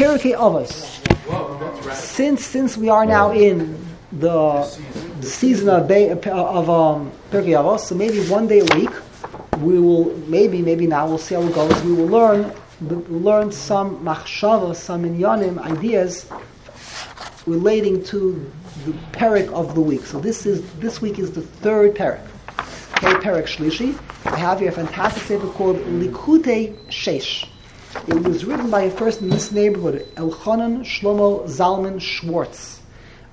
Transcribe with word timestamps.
Pirkei 0.00 0.34
Avos. 0.34 0.72
Since 1.94 2.46
since 2.46 2.78
we 2.78 2.88
are 2.88 3.04
now 3.04 3.32
in 3.32 3.76
the 4.10 4.64
season 5.20 5.68
of 5.68 5.86
Be- 5.88 6.08
of 6.08 6.70
um, 6.70 7.12
Pirkei 7.30 7.52
Avos, 7.52 7.80
so 7.80 7.94
maybe 7.94 8.20
one 8.30 8.48
day 8.48 8.60
a 8.60 8.74
week 8.76 8.88
we 9.58 9.78
will 9.78 10.16
maybe 10.26 10.62
maybe 10.62 10.86
now 10.86 11.06
we'll 11.06 11.18
see 11.18 11.34
how 11.34 11.42
it 11.42 11.54
goes. 11.54 11.82
We 11.82 11.92
will 11.92 12.06
learn 12.06 12.50
learn 12.80 13.52
some 13.52 14.02
machshava, 14.02 14.74
some 14.74 15.04
inyanim 15.04 15.58
ideas 15.58 16.26
relating 17.44 18.02
to 18.04 18.50
the 18.86 18.92
perek 19.12 19.52
of 19.52 19.74
the 19.74 19.82
week. 19.82 20.06
So 20.06 20.18
this 20.18 20.46
is 20.46 20.62
this 20.76 21.02
week 21.02 21.18
is 21.18 21.32
the 21.32 21.42
third 21.42 21.94
perek. 21.94 22.26
Okay, 23.04 23.20
perek 23.20 23.44
shlishi. 23.44 24.00
I 24.24 24.38
have 24.38 24.60
here 24.60 24.70
a 24.70 24.72
fantastic 24.72 25.24
sefer 25.24 25.48
called 25.48 25.76
Likutei 25.76 26.88
Shesh. 26.88 27.49
It 28.06 28.22
was 28.22 28.44
written 28.44 28.70
by 28.70 28.82
a 28.82 28.90
person 28.90 29.24
in 29.24 29.30
this 29.30 29.50
neighborhood, 29.50 30.06
Elchanan 30.14 30.84
Shlomo 30.84 31.44
Zalman 31.48 32.00
Schwartz. 32.00 32.80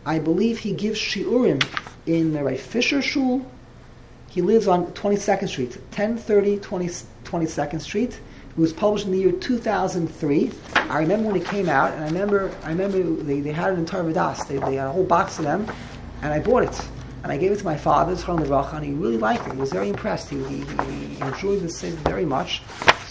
I 0.03 0.17
believe 0.17 0.57
he 0.57 0.73
gives 0.73 0.99
shiurim 0.99 1.63
in 2.07 2.33
the 2.33 2.43
Ray 2.43 2.57
Fisher 2.57 3.01
Shul. 3.03 3.45
He 4.29 4.41
lives 4.41 4.67
on 4.67 4.87
22nd 4.93 5.47
Street, 5.47 5.75
1030 5.75 6.57
20, 6.57 6.87
22nd 6.87 7.81
Street. 7.81 8.19
It 8.49 8.57
was 8.57 8.73
published 8.73 9.05
in 9.05 9.11
the 9.11 9.19
year 9.19 9.31
2003. 9.31 10.51
I 10.75 10.99
remember 10.99 11.27
when 11.27 11.39
it 11.39 11.45
came 11.45 11.69
out, 11.69 11.93
and 11.93 12.03
I 12.03 12.07
remember 12.07 12.51
I 12.63 12.69
remember 12.69 13.03
they, 13.23 13.41
they 13.41 13.51
had 13.51 13.73
an 13.73 13.79
entire 13.79 14.01
Tarvadas. 14.01 14.47
They, 14.47 14.57
they 14.57 14.75
had 14.75 14.87
a 14.87 14.91
whole 14.91 15.03
box 15.03 15.37
of 15.37 15.45
them, 15.45 15.67
and 16.23 16.33
I 16.33 16.39
bought 16.39 16.63
it. 16.63 16.87
And 17.21 17.31
I 17.31 17.37
gave 17.37 17.51
it 17.51 17.59
to 17.59 17.65
my 17.65 17.77
father, 17.77 18.15
the 18.15 18.69
and 18.73 18.85
he 18.85 18.93
really 18.93 19.17
liked 19.17 19.45
it. 19.45 19.53
He 19.53 19.59
was 19.59 19.71
very 19.71 19.89
impressed. 19.89 20.29
He, 20.29 20.41
he, 20.45 20.61
he 20.61 21.21
enjoyed 21.21 21.61
the 21.61 21.69
set 21.69 21.93
very 21.93 22.25
much. 22.25 22.63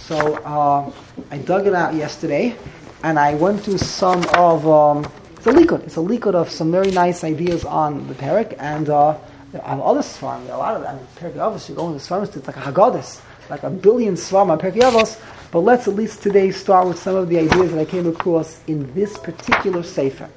So 0.06 0.37
uh, 0.37 0.92
I 1.33 1.38
dug 1.38 1.66
it 1.66 1.74
out 1.74 1.92
yesterday, 1.95 2.55
and 3.02 3.19
I 3.19 3.34
went 3.34 3.62
through 3.62 3.78
some 3.78 4.24
of 4.37 4.65
um, 4.65 5.05
it's 5.37 5.48
a 5.48 5.51
likud. 5.51 5.82
It's 5.82 5.96
a 5.96 6.01
likud 6.01 6.37
of 6.37 6.48
some 6.48 6.70
very 6.70 6.92
nice 6.92 7.24
ideas 7.24 7.65
on 7.65 8.07
the 8.07 8.15
perek, 8.15 8.54
and 8.60 8.88
uh, 8.88 9.18
on 9.65 9.80
other 9.82 10.02
svarim, 10.02 10.48
a 10.48 10.57
lot 10.57 10.76
of. 10.76 10.85
I 10.85 10.95
mean, 10.95 11.04
Pirkei 11.18 11.38
Avos, 11.38 11.68
you 11.68 11.74
go 11.74 11.88
into 11.88 11.98
svarim, 11.98 12.23
it's 12.23 12.46
like 12.46 12.57
a 12.57 12.60
haggadah, 12.60 13.21
like 13.51 13.65
a 13.65 13.71
billion 13.71 14.15
svarim 14.15 14.51
on 14.51 14.60
Pirkei 14.60 14.82
Avos. 14.82 15.21
But 15.51 15.63
let's 15.63 15.88
at 15.88 15.96
least 15.96 16.23
today 16.23 16.52
start 16.52 16.87
with 16.87 17.01
some 17.01 17.16
of 17.16 17.29
the 17.29 17.41
ideas 17.41 17.73
that 17.73 17.80
I 17.80 17.85
came 17.85 18.07
across 18.07 18.63
in 18.68 18.95
this 18.95 19.18
particular 19.18 19.82
sefer. 19.82 20.30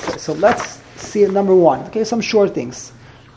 So, 0.00 0.16
so 0.16 0.32
let's 0.32 0.80
see 0.96 1.26
number 1.26 1.54
one. 1.54 1.80
Okay, 1.88 2.04
some 2.04 2.22
short 2.22 2.54
things. 2.54 2.92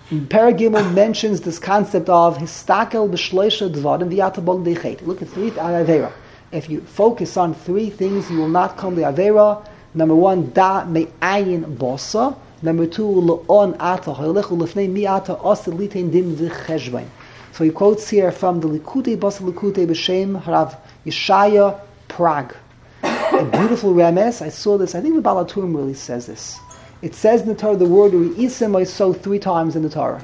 Paragimel 0.10 0.94
mentions 0.94 1.42
this 1.42 1.60
concept 1.60 2.08
of 2.08 2.38
histakel 2.38 3.10
b'shloisha 3.10 3.70
dvarim 3.70 4.10
v'yatabol 4.10 4.64
dechet. 4.64 5.06
Look 5.06 5.22
at 5.22 5.28
three 5.28 5.52
avera. 5.52 6.14
If 6.54 6.70
you 6.70 6.80
focus 6.80 7.36
on 7.36 7.54
three 7.54 7.90
things, 7.90 8.32
you 8.32 8.38
will 8.38 8.48
not 8.48 8.78
come 8.78 8.96
to 8.96 9.02
avera. 9.02 9.68
Number 9.94 10.16
one, 10.16 10.52
da 10.54 10.86
me'ayin 10.86 11.76
bosa. 11.76 12.38
Number 12.62 12.88
two, 12.88 13.04
le'on 13.06 13.76
ata 13.82 14.14
hoylech 14.14 14.46
u'lefnei 14.46 14.90
mi 14.90 15.06
ata 15.06 15.36
osid 15.36 15.74
litein 15.78 16.10
din 16.10 16.38
v'cheshbein. 16.38 17.08
So 17.52 17.66
he 17.66 17.72
quotes 17.72 18.08
here 18.08 18.32
from 18.32 18.62
the 18.62 18.70
Likutei 18.70 19.18
Basa 19.18 19.42
Likutei 19.42 19.86
B'Shem 19.86 20.42
Harav 20.42 20.78
Yeshaya 21.06 21.82
Prague. 22.08 22.56
A 23.04 23.44
beautiful 23.44 23.94
remes. 23.94 24.42
I 24.42 24.48
saw 24.48 24.78
this. 24.78 24.96
I 24.96 25.02
think 25.02 25.16
the 25.16 25.22
Baal 25.22 25.44
HaTurim 25.44 25.76
really 25.76 25.96
says 25.96 26.28
this. 26.28 26.58
It 27.02 27.14
says 27.14 27.42
in 27.42 27.48
the 27.48 27.56
Torah 27.56 27.76
the 27.76 27.86
word 27.86 28.14
Ru'isim 28.14 28.88
so 28.88 29.14
three 29.14 29.40
times 29.40 29.76
in 29.76 29.84
the 29.84 29.90
Torah. 29.90 30.24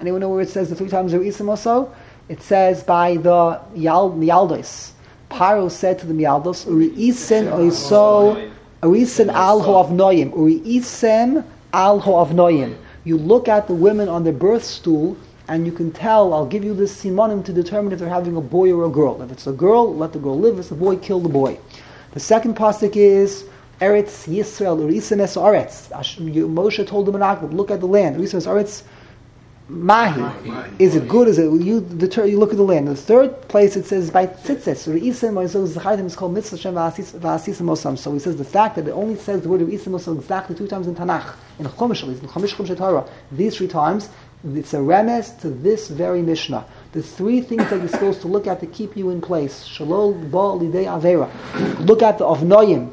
Anyone 0.00 0.20
know 0.20 0.28
where 0.28 0.42
it 0.42 0.48
says 0.48 0.68
the 0.68 0.76
three 0.76 0.88
times 0.88 1.12
Ru'isim 1.12 1.56
so? 1.58 1.92
It 2.28 2.40
says 2.40 2.84
by 2.84 3.16
the 3.16 3.60
Yaldos. 3.74 4.92
Paro 5.28 5.70
said 5.70 5.98
to 5.98 6.06
the 6.06 6.14
Yaldos, 6.14 6.66
Ru'isim 6.66 7.50
oiso, 7.50 8.52
Ru'isim 8.82 9.32
al 9.32 9.60
ho'avnoyim, 9.60 10.32
Ru'isim 10.32 11.44
al 11.72 12.00
ho'avnoyim. 12.00 12.76
You 13.02 13.18
look 13.18 13.48
at 13.48 13.66
the 13.66 13.74
women 13.74 14.08
on 14.08 14.22
their 14.22 14.32
birth 14.32 14.64
stool, 14.64 15.16
and 15.48 15.66
you 15.66 15.72
can 15.72 15.90
tell, 15.90 16.32
I'll 16.32 16.46
give 16.46 16.64
you 16.64 16.72
this 16.74 17.02
simonim 17.02 17.44
to 17.44 17.52
determine 17.52 17.92
if 17.92 17.98
they're 17.98 18.08
having 18.08 18.36
a 18.36 18.40
boy 18.40 18.72
or 18.72 18.84
a 18.84 18.88
girl. 18.88 19.20
If 19.20 19.32
it's 19.32 19.46
a 19.46 19.52
girl, 19.52 19.94
let 19.94 20.12
the 20.12 20.18
girl 20.18 20.38
live. 20.38 20.54
If 20.54 20.60
it's 20.60 20.70
a 20.70 20.76
boy, 20.76 20.96
kill 20.96 21.20
the 21.20 21.28
boy. 21.28 21.58
The 22.12 22.20
second 22.20 22.56
pasuk 22.56 22.96
is, 22.96 23.44
Eretz 23.84 24.26
Yisrael, 24.26 24.78
Urisim 24.80 25.20
es 25.20 25.36
Eretz. 25.36 25.90
Moshe 25.90 26.86
told 26.86 27.06
the 27.06 27.12
Menachem, 27.12 27.52
look 27.52 27.70
at 27.70 27.80
the 27.80 27.86
land. 27.86 28.16
Urisim 28.16 28.36
es 28.36 28.46
Eretz, 28.46 28.82
Mahi. 29.66 30.70
Is 30.78 30.94
it 30.94 31.08
good? 31.08 31.26
Is 31.26 31.38
it 31.38 31.50
you? 31.62 31.80
The 31.80 32.28
you 32.28 32.38
look 32.38 32.50
at 32.50 32.58
the 32.58 32.62
land. 32.62 32.86
The 32.86 32.94
third 32.94 33.48
place 33.48 33.76
it 33.76 33.86
says 33.86 34.10
by 34.10 34.26
tzitzis. 34.26 34.86
Or 34.86 34.92
the 34.92 36.04
is 36.04 36.16
called 36.16 36.34
Mitzvah 36.34 36.58
Shem 36.58 36.74
Va'asisim 36.74 37.66
Osam. 37.66 37.96
So 37.96 38.12
he 38.12 38.18
says 38.18 38.36
the 38.36 38.44
fact 38.44 38.76
that 38.76 38.86
it 38.86 38.90
only 38.90 39.16
says 39.16 39.40
the 39.40 39.48
word 39.48 39.62
Urisim 39.62 39.94
Osam 39.98 40.18
exactly 40.18 40.54
two 40.54 40.66
times 40.66 40.86
in 40.86 40.94
Tanakh 40.94 41.34
in 41.58 41.64
Chumash 41.64 42.02
in 42.02 42.14
Chumash 42.28 42.54
Chumash 42.54 42.76
Torah 42.76 43.08
these 43.32 43.56
three 43.56 43.68
times. 43.68 44.10
It's 44.46 44.74
a 44.74 44.78
remes 44.78 45.40
to 45.40 45.48
this 45.48 45.88
very 45.88 46.20
Mishnah. 46.20 46.66
The 46.92 47.02
three 47.02 47.40
things 47.40 47.62
that 47.70 47.78
you're 47.78 47.88
supposed 47.88 48.20
to 48.20 48.28
look 48.28 48.46
at 48.46 48.60
to 48.60 48.66
keep 48.66 48.94
you 48.94 49.08
in 49.08 49.22
place. 49.22 49.66
Shalol 49.66 50.30
Ba 50.30 50.62
Lidei 50.62 50.84
Avera. 50.84 51.30
Look 51.86 52.02
at 52.02 52.18
the 52.18 52.24
Avnoyim 52.26 52.92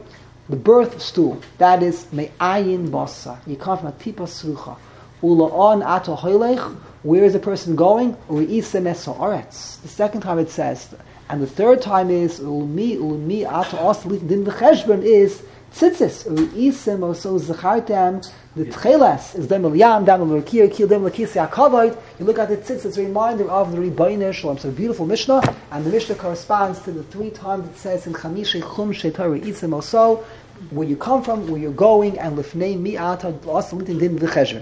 birth 0.50 1.02
stool, 1.02 1.42
that 1.58 1.82
is 1.82 2.12
me'ayin 2.12 2.90
basa. 2.90 3.38
You 3.48 3.56
come 3.56 3.78
from 3.78 3.88
a 3.88 3.92
tipa 3.94 4.24
srucha. 4.24 4.78
Ula'on 5.22 5.86
ato 5.86 6.16
hoylech, 6.16 6.76
where 7.04 7.24
is 7.24 7.34
the 7.34 7.40
person 7.40 7.76
going? 7.76 8.16
U'isa 8.30 8.82
meso 8.82 9.18
oretz. 9.18 9.82
The 9.82 9.88
second 9.88 10.22
time 10.22 10.40
it 10.40 10.50
says, 10.50 10.94
and 11.30 11.42
the 11.42 11.48
third 11.48 11.82
time 11.82 12.10
is 12.10 12.40
ulmi 12.40 12.98
ulmi 12.98 13.46
ato 13.46 13.78
oslit 13.78 14.28
din 14.28 14.44
v'cheshbon 14.46 15.04
is 15.04 15.44
tzitzis. 15.74 16.26
U'isa 16.28 16.98
moso 16.98 17.40
zachartem. 17.40 18.30
The 18.54 18.66
tcheles 18.66 19.34
is 19.36 19.48
dem 19.48 19.64
yam 19.74 20.04
dam 20.04 20.24
l'kir 20.24 20.70
kil 20.70 20.86
dem 20.86 21.06
l'kisi 21.06 21.40
akavod. 21.40 21.98
You 22.20 22.26
look 22.26 22.38
at 22.38 22.50
the 22.50 22.58
tzitz, 22.58 22.84
it's 22.84 22.98
a 22.98 23.02
reminder 23.02 23.50
of 23.50 23.72
the 23.72 23.78
Rebbeinu 23.78 24.34
Shalom. 24.34 24.58
It's 24.58 24.66
a 24.66 24.68
beautiful 24.68 25.06
Mishnah, 25.06 25.42
and 25.72 25.86
the 25.86 25.90
Mishnah 25.90 26.16
corresponds 26.16 26.82
to 26.82 26.92
the 26.92 27.02
three 27.04 27.30
times 27.30 27.66
it 27.70 27.78
says 27.78 28.08
in 28.08 28.14
Chamishi 28.14 28.60
Chum 28.60 28.92
Shetar 28.92 29.42
Itzim 29.42 29.70
Oso, 29.70 30.26
where 30.70 30.86
you 30.86 30.98
come 30.98 31.24
from, 31.24 31.48
where 31.48 31.62
you're 31.62 31.72
going, 31.72 32.20
and 32.20 32.38
lifnei 32.38 32.78
mi'ata 32.78 33.32
asalitin 33.40 33.98
din 33.98 34.20
v'chesher. 34.20 34.62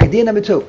Idea 0.00 0.24
number 0.24 0.40
two. 0.40 0.66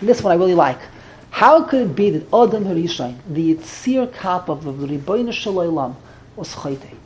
This 0.00 0.22
one 0.22 0.32
I 0.32 0.36
really 0.36 0.54
like. 0.54 0.80
How 1.28 1.64
could 1.64 1.82
it 1.82 1.94
be 1.94 2.08
that 2.08 2.22
Adam 2.28 2.64
Harishain, 2.64 3.18
the 3.28 3.56
Yitzir 3.56 4.10
Kap 4.14 4.48
of 4.48 4.64
the 4.64 4.86
Rebbeinu 4.86 5.34
Shalom, 5.34 5.98
was 6.34 6.54
chayte? 6.54 6.96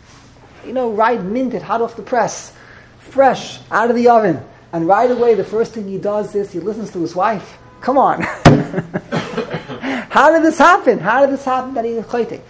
You 0.64 0.72
know, 0.72 0.92
right 0.92 1.20
minted, 1.20 1.62
hot 1.62 1.82
off 1.82 1.96
the 1.96 2.02
press, 2.02 2.54
fresh, 3.00 3.58
out 3.68 3.90
of 3.90 3.96
the 3.96 4.06
oven. 4.06 4.40
And 4.72 4.88
right 4.88 5.10
away, 5.10 5.34
the 5.34 5.44
first 5.44 5.74
thing 5.74 5.86
he 5.86 5.98
does 5.98 6.34
is 6.34 6.50
he 6.50 6.60
listens 6.60 6.90
to 6.92 7.00
his 7.00 7.14
wife. 7.14 7.58
Come 7.80 7.98
on. 7.98 8.22
How 10.12 10.30
did 10.30 10.42
this 10.42 10.58
happen? 10.58 10.98
How 10.98 11.20
did 11.20 11.30
this 11.34 11.44
happen 11.44 11.74
that 11.74 11.84
he 11.84 11.94
was 11.94 12.06
chayte? 12.06 12.40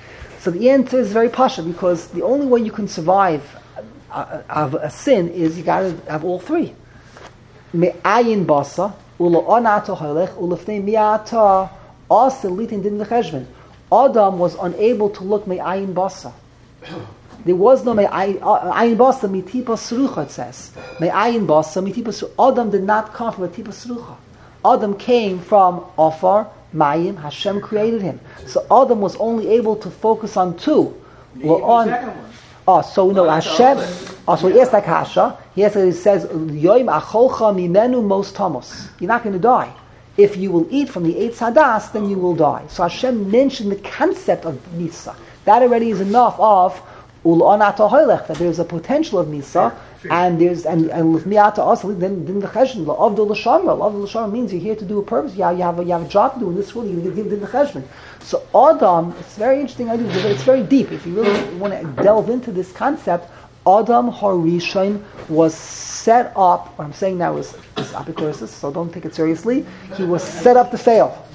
So 0.40 0.50
the 0.50 0.70
answer 0.70 0.98
is 0.98 1.12
very 1.12 1.28
pasha 1.28 1.62
because 1.62 2.08
the 2.08 2.22
only 2.22 2.46
way 2.46 2.60
you 2.60 2.72
can 2.72 2.88
survive 2.88 3.42
of 4.10 4.74
a 4.74 4.90
sin 4.90 5.28
is 5.30 5.56
you 5.56 5.64
got 5.64 5.80
to 5.80 5.96
have 6.10 6.24
all 6.24 6.38
three. 6.38 6.74
Me'ayin 7.72 8.44
basa, 8.44 8.94
ulo 9.18 9.46
halech, 9.46 10.34
ulefnei 10.36 10.82
mi'ata, 10.82 11.70
asa 12.10 12.48
litin 12.48 12.82
din 12.82 12.98
v'cheshven. 12.98 13.46
Adam 13.92 14.38
was 14.38 14.56
unable 14.56 15.10
to 15.10 15.24
look 15.24 15.46
me'ayin 15.46 15.94
basa. 15.94 16.32
There 17.44 17.56
was 17.56 17.84
no 17.84 17.94
me'ayin 17.94 18.38
uh, 18.42 18.72
basa 18.96 19.28
mitipa 19.28 19.76
srucha, 19.76 20.24
it 20.24 20.30
says. 20.30 20.72
Me'ayin 21.00 21.46
basa 21.46 21.82
mitipa 21.82 22.08
srucha. 22.08 22.52
Adam 22.52 22.70
did 22.70 22.84
not 22.84 23.12
come 23.12 23.32
from 23.32 23.44
a 23.44 23.48
tipa 23.48 23.68
srucha. 23.68 24.16
Adam 24.64 24.96
came 24.96 25.40
from 25.40 25.84
Ofar, 25.98 26.48
Mayim, 26.74 27.20
Hashem 27.20 27.60
created 27.60 28.00
him. 28.00 28.20
So 28.46 28.64
Adam 28.70 29.00
was 29.00 29.16
only 29.16 29.48
able 29.48 29.76
to 29.76 29.90
focus 29.90 30.36
on 30.36 30.56
two. 30.56 30.96
Well, 31.36 31.64
on, 31.64 31.88
Oh, 32.66 32.80
so 32.80 33.10
no, 33.10 33.28
Hashem. 33.28 33.78
Oh, 34.28 34.36
so 34.36 34.46
he 34.46 34.60
asked 34.60 34.70
that 34.70 34.84
kasha. 34.84 35.36
He 35.54 35.64
asked, 35.64 35.76
he 35.76 35.90
says, 35.90 36.26
"Yoim 36.26 36.86
acholcha 36.86 37.52
mimenu 37.52 38.04
most 38.04 38.36
tamos." 38.36 38.88
You're 39.00 39.08
not 39.08 39.24
going 39.24 39.32
to 39.32 39.40
die. 39.40 39.72
If 40.16 40.36
you 40.36 40.52
will 40.52 40.68
eat 40.70 40.88
from 40.88 41.02
the 41.02 41.18
eight 41.18 41.32
sadas, 41.32 41.90
then 41.92 42.08
you 42.08 42.18
will 42.18 42.36
die. 42.36 42.64
So 42.68 42.84
Hashem 42.84 43.30
mentioned 43.30 43.72
the 43.72 43.76
concept 43.76 44.44
of 44.44 44.54
misa. 44.76 45.16
That 45.44 45.62
already 45.62 45.90
is 45.90 46.00
enough 46.00 46.38
of 46.38 46.80
that 47.24 48.36
there's 48.38 48.58
a 48.58 48.64
potential 48.64 49.18
of 49.18 49.28
misa, 49.28 49.74
and 50.10 50.40
there's 50.40 50.66
and 50.66 50.90
and 50.90 51.14
with 51.14 51.24
miata 51.24 51.58
also 51.58 51.92
then 51.92 52.24
then 52.24 52.40
the 52.40 52.48
cheshbon 52.48 52.88
of 52.98 53.16
the 53.16 53.22
l'shamra. 53.22 53.80
Of 53.80 54.12
the 54.12 54.28
means 54.28 54.52
you're 54.52 54.60
here 54.60 54.74
to 54.76 54.84
do 54.84 54.98
a 54.98 55.02
purpose. 55.02 55.36
You 55.36 55.44
have, 55.44 55.56
you 55.56 55.62
have 55.62 55.78
a, 55.78 55.84
you 55.84 55.92
have 55.92 56.02
a 56.02 56.08
job 56.08 56.34
to 56.34 56.40
do 56.40 56.50
in 56.50 56.56
this 56.56 56.74
world. 56.74 56.90
You 56.90 57.00
give 57.12 57.30
the 57.30 57.46
cheshbon. 57.46 57.84
So 58.20 58.42
Adam, 58.54 59.14
it's 59.20 59.36
very 59.36 59.60
interesting 59.60 59.90
idea, 59.90 60.06
but 60.08 60.24
it's 60.26 60.42
very 60.42 60.64
deep. 60.64 60.90
If 60.90 61.06
you 61.06 61.14
really 61.14 61.54
want 61.56 61.74
to 61.74 62.02
delve 62.02 62.28
into 62.30 62.50
this 62.50 62.72
concept, 62.72 63.30
Adam 63.66 64.10
Harishain 64.10 65.02
was 65.28 65.54
set 65.54 66.32
up. 66.34 66.76
What 66.76 66.84
I'm 66.84 66.92
saying 66.92 67.18
now 67.18 67.36
is, 67.36 67.54
is 67.76 67.92
apicursus, 67.92 68.48
so 68.48 68.72
don't 68.72 68.92
take 68.92 69.04
it 69.04 69.14
seriously. 69.14 69.64
He 69.96 70.04
was 70.04 70.22
set 70.24 70.56
up 70.56 70.72
to 70.72 70.78
fail. 70.78 71.26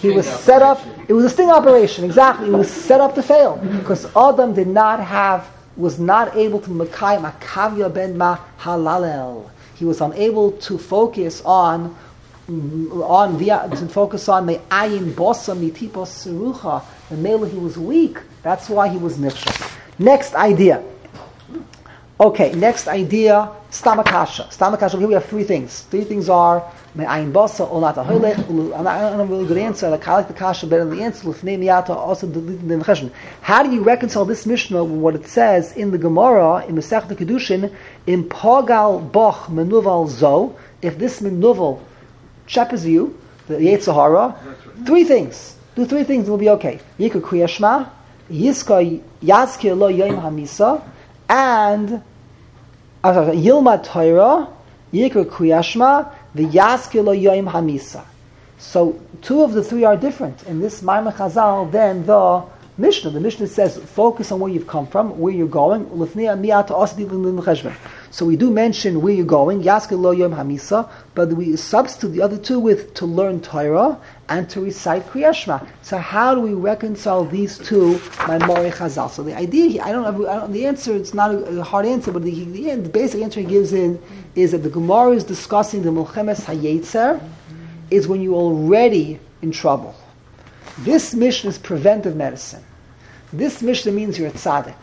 He 0.00 0.10
was 0.10 0.26
set 0.26 0.62
up. 0.62 0.80
It 1.06 1.12
was 1.12 1.24
a 1.24 1.30
sting 1.30 1.50
operation, 1.50 2.04
exactly. 2.04 2.46
He 2.46 2.52
was 2.52 2.68
set 2.70 3.00
up 3.00 3.14
to 3.14 3.22
fail 3.22 3.58
because 3.78 4.04
Adam 4.16 4.52
did 4.52 4.66
not 4.66 4.98
have 4.98 5.48
was 5.76 6.00
not 6.00 6.34
able 6.34 6.58
to 6.60 6.70
makai 6.70 7.20
makavya 7.20 7.92
ben 7.92 8.16
ma 8.18 8.38
halalel. 8.58 9.48
He 9.76 9.84
was 9.84 10.00
unable 10.00 10.52
to 10.52 10.78
focus 10.78 11.42
on 11.44 11.94
on 12.48 13.38
the 13.38 13.48
to 13.76 13.88
focus 13.88 14.28
on 14.28 14.46
the 14.46 14.58
ayin 14.70 15.12
bosa 15.12 15.54
mitipos 15.54 16.10
serucha. 16.10 16.82
The 17.10 17.16
male 17.16 17.44
he 17.44 17.58
was 17.58 17.78
weak. 17.78 18.18
That's 18.42 18.68
why 18.68 18.88
he 18.88 18.96
was 18.96 19.18
nifshel. 19.18 19.72
Next 19.98 20.34
idea. 20.34 20.82
Okay, 22.18 22.52
next 22.54 22.88
idea, 22.88 23.52
stamakasha. 23.70 24.48
Stamakasha, 24.48 24.98
here 24.98 25.06
we 25.06 25.12
have 25.12 25.26
three 25.26 25.44
things. 25.44 25.82
Three 25.82 26.04
things 26.04 26.30
are, 26.30 26.64
me'ayin 26.94 27.30
basa, 27.30 27.70
olat 27.70 27.96
ha'holech, 27.96 28.38
I'm 28.74 28.84
not 28.84 29.20
a 29.20 29.24
really 29.26 29.46
good 29.46 29.58
answer, 29.58 29.90
like 29.90 30.08
I 30.08 30.14
like 30.14 30.28
the 30.28 30.32
kasha 30.32 30.66
better 30.66 30.86
than 30.86 30.96
the 30.96 31.04
answer, 31.04 31.28
l'fnei 31.28 31.58
miyata, 31.58 31.90
also 31.90 32.26
the 32.26 32.40
cheshbon. 32.40 33.12
How 33.42 33.62
do 33.62 33.70
you 33.70 33.82
reconcile 33.82 34.24
this 34.24 34.46
Mishnah 34.46 34.82
with 34.82 34.98
what 34.98 35.14
it 35.14 35.26
says 35.26 35.76
in 35.76 35.90
the 35.90 35.98
Gemara, 35.98 36.64
in 36.64 36.74
the 36.74 36.80
Masech 36.80 37.06
Kiddushin, 37.06 37.70
in 38.06 38.24
pogal 38.24 39.10
boch 39.10 39.48
menuval 39.50 40.08
zo, 40.08 40.56
if 40.80 40.96
this 40.98 41.20
menuval 41.20 41.82
cheppers 42.46 42.86
you, 42.86 43.14
the 43.46 43.56
Yetzirah, 43.56 44.86
three 44.86 45.04
things. 45.04 45.58
Do 45.74 45.84
three 45.84 46.04
things, 46.04 46.28
it 46.28 46.30
will 46.30 46.38
be 46.38 46.48
okay. 46.48 46.80
Yikra 46.98 47.20
kriyashma, 47.20 47.90
yiska 48.30 49.02
yazkir 49.22 49.76
lo 49.76 49.92
yoim 49.92 50.18
hamisa, 50.18 50.82
and 51.28 52.02
Yilma 53.04 53.84
Torah, 53.84 54.48
Yikra 54.92 55.24
Kuyashma, 55.24 56.12
the 56.34 56.44
Yaskilo 56.44 57.14
Yoim 57.20 57.50
Hamisa. 57.50 58.04
So 58.58 59.00
two 59.22 59.42
of 59.42 59.52
the 59.52 59.62
three 59.62 59.84
are 59.84 59.96
different. 59.96 60.42
In 60.44 60.60
this 60.60 60.82
Maimon 60.82 61.12
Chazal, 61.12 61.70
then 61.70 62.06
the 62.06 62.44
Mishnah. 62.78 63.10
The 63.10 63.20
Mishnah 63.20 63.46
says, 63.46 63.78
focus 63.78 64.32
on 64.32 64.40
where 64.40 64.52
you've 64.52 64.66
come 64.66 64.86
from, 64.86 65.18
where 65.18 65.32
you're 65.32 65.48
going. 65.48 65.84
So 68.16 68.24
we 68.24 68.34
do 68.34 68.50
mention 68.50 69.02
where 69.02 69.12
you're 69.12 69.26
going, 69.26 69.62
Yaskil 69.62 70.16
Yom 70.16 70.32
Hamisa, 70.32 70.88
but 71.14 71.28
we 71.34 71.54
substitute 71.54 72.12
the 72.14 72.22
other 72.22 72.38
two 72.38 72.58
with 72.58 72.94
to 72.94 73.04
learn 73.04 73.42
Torah 73.42 74.00
and 74.30 74.48
to 74.48 74.62
recite 74.62 75.04
Kriyashma. 75.08 75.68
So 75.82 75.98
how 75.98 76.34
do 76.34 76.40
we 76.40 76.54
reconcile 76.54 77.26
these 77.26 77.58
two 77.58 77.96
Maimori 78.24 78.72
Chazal? 78.72 79.10
So 79.10 79.22
the 79.22 79.36
idea 79.36 79.68
here, 79.68 79.82
I 79.82 79.92
don't 79.92 80.04
have, 80.04 80.18
I 80.22 80.36
don't, 80.36 80.50
the 80.50 80.64
answer, 80.64 80.96
it's 80.96 81.12
not 81.12 81.30
a, 81.30 81.58
a 81.60 81.62
hard 81.62 81.84
answer, 81.84 82.10
but 82.10 82.22
the, 82.22 82.44
the, 82.44 82.76
the, 82.76 82.88
basic 82.88 83.20
answer 83.20 83.40
he 83.40 83.46
gives 83.46 83.74
in 83.74 84.00
is 84.34 84.52
that 84.52 84.62
the 84.62 84.70
Gemara 84.70 85.10
is 85.10 85.22
discussing 85.22 85.82
the 85.82 85.90
Mulchemes 85.90 86.40
Hayetzer, 86.46 87.22
is 87.90 88.08
when 88.08 88.22
you're 88.22 88.32
already 88.32 89.20
in 89.42 89.52
trouble. 89.52 89.94
This 90.78 91.12
mission 91.14 91.50
is 91.50 91.58
preventive 91.58 92.16
medicine. 92.16 92.64
This 93.30 93.60
mission 93.60 93.94
means 93.94 94.18
you're 94.18 94.28
a 94.28 94.32
tzaddik. 94.32 94.74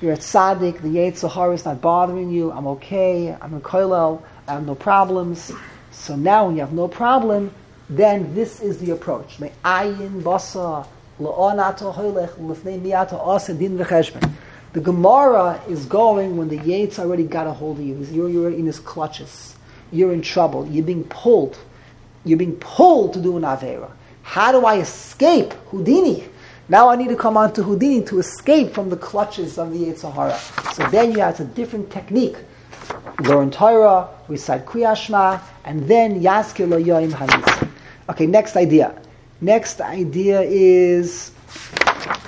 You're 0.00 0.14
a 0.14 0.16
tzaddik, 0.16 0.80
the 0.80 0.88
Yetzer 0.88 1.54
is 1.54 1.66
not 1.66 1.82
bothering 1.82 2.30
you, 2.30 2.50
I'm 2.52 2.66
okay, 2.68 3.36
I'm 3.38 3.52
a 3.52 3.60
koilel, 3.60 4.22
I 4.48 4.54
have 4.54 4.64
no 4.64 4.74
problems. 4.74 5.52
So 5.90 6.16
now 6.16 6.46
when 6.46 6.54
you 6.54 6.62
have 6.62 6.72
no 6.72 6.88
problem, 6.88 7.52
then 7.90 8.34
this 8.34 8.62
is 8.62 8.78
the 8.78 8.92
approach. 8.92 9.36
The 14.72 14.80
Gemara 14.80 15.60
is 15.68 15.84
going 15.84 16.36
when 16.36 16.48
the 16.48 16.56
Yates 16.56 16.98
already 16.98 17.24
got 17.24 17.46
a 17.46 17.52
hold 17.52 17.78
of 17.78 17.84
you. 17.84 17.98
You're, 18.10 18.28
you're 18.30 18.50
in 18.50 18.64
his 18.64 18.78
clutches. 18.78 19.56
You're 19.92 20.14
in 20.14 20.22
trouble. 20.22 20.66
You're 20.66 20.86
being 20.86 21.04
pulled. 21.04 21.58
You're 22.24 22.38
being 22.38 22.56
pulled 22.56 23.12
to 23.14 23.20
do 23.20 23.36
an 23.36 23.42
Avera. 23.42 23.90
How 24.22 24.50
do 24.52 24.64
I 24.64 24.78
escape 24.78 25.52
Houdini? 25.70 26.26
Now 26.70 26.88
I 26.88 26.94
need 26.94 27.08
to 27.08 27.16
come 27.16 27.36
on 27.36 27.52
to 27.54 27.64
Houdini 27.64 28.04
to 28.04 28.20
escape 28.20 28.72
from 28.72 28.90
the 28.90 28.96
clutches 28.96 29.58
of 29.58 29.72
the 29.72 29.92
Sahara. 29.96 30.38
So 30.72 30.86
then 30.90 31.10
you 31.10 31.18
have 31.18 31.40
a 31.40 31.44
different 31.44 31.90
technique. 31.90 32.36
Learn 33.24 33.50
Torah, 33.50 34.08
recite 34.28 34.66
Kriyashma, 34.66 35.42
and 35.64 35.88
then 35.88 36.22
Yaskir 36.22 36.68
Lo 36.68 36.78
Yoim 36.80 37.10
Hanis. 37.10 37.68
Okay, 38.08 38.28
next 38.28 38.54
idea. 38.54 38.94
Next 39.40 39.80
idea 39.80 40.42
is 40.42 41.32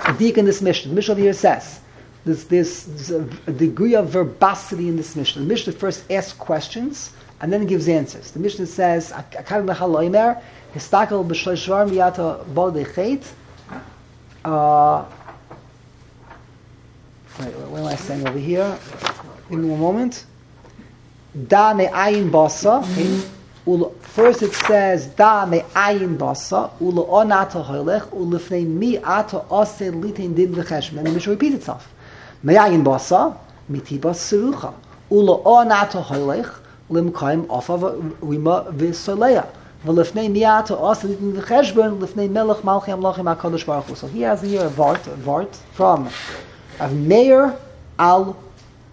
a 0.03 0.13
deacon 0.19 0.43
this 0.43 0.61
mission. 0.61 0.89
The 0.91 0.95
mission 0.95 1.17
here 1.17 1.31
says 1.31 1.79
there's, 2.25 2.43
there's, 2.43 3.11
a 3.11 3.21
degree 3.53 3.95
of 3.95 4.09
verbosity 4.09 4.89
in 4.89 4.97
this 4.97 5.15
mission. 5.15 5.43
The 5.43 5.47
mission 5.47 5.71
first 5.71 6.03
asks 6.11 6.33
questions 6.33 7.13
and 7.39 7.53
then 7.53 7.65
gives 7.65 7.87
answers. 7.87 8.31
The 8.31 8.39
mission 8.39 8.65
says, 8.65 9.13
Histakel 9.13 10.43
b'shloishvar 10.73 11.89
miyata 11.89 12.43
bodechet, 12.53 13.25
uh, 14.45 15.05
wait, 17.39 17.53
what 17.69 17.79
am 17.81 17.87
I 17.87 17.95
saying 17.95 18.27
over 18.27 18.39
here? 18.39 18.77
In 19.49 19.69
one 19.69 19.79
moment. 19.79 20.25
Da 21.47 21.73
me 21.73 21.87
ayin 21.87 22.29
basa. 22.29 22.83
First 24.01 24.43
it 24.43 24.53
says 24.53 25.07
da 25.07 25.45
me 25.45 25.61
ayin 25.73 26.17
basa 26.17 26.71
ula 26.79 27.03
onata 27.05 27.63
ulifnei 28.11 28.67
mi 28.67 28.97
ata 28.97 29.45
ase 29.49 29.91
litin 29.91 30.35
din 30.35 30.53
v'cheshem. 30.53 30.97
And 30.97 31.07
the 31.07 31.11
Mishnah 31.11 31.33
repeats 31.33 31.55
itself. 31.55 31.91
Me 32.43 32.55
ayin 32.55 32.83
basa 32.83 33.37
mitibas 33.71 34.19
serucha 34.19 34.73
ula 35.09 35.39
onata 35.43 36.03
hoylech 36.03 36.53
limkaim 36.89 37.47
ofa 37.47 37.77
rima 38.21 38.65
v'soleya. 38.71 39.47
V'lefnei 39.85 40.29
niyata 40.29 40.77
baruch 43.65 43.85
hu. 43.87 43.95
So 43.95 44.07
he 44.07 44.21
has 44.21 44.41
here 44.41 44.65
a 44.65 44.69
vart, 44.69 45.07
a 45.07 45.15
vart 45.17 45.55
from 45.73 46.09
a 46.79 46.89
mayor 46.89 47.57
al 47.99 48.37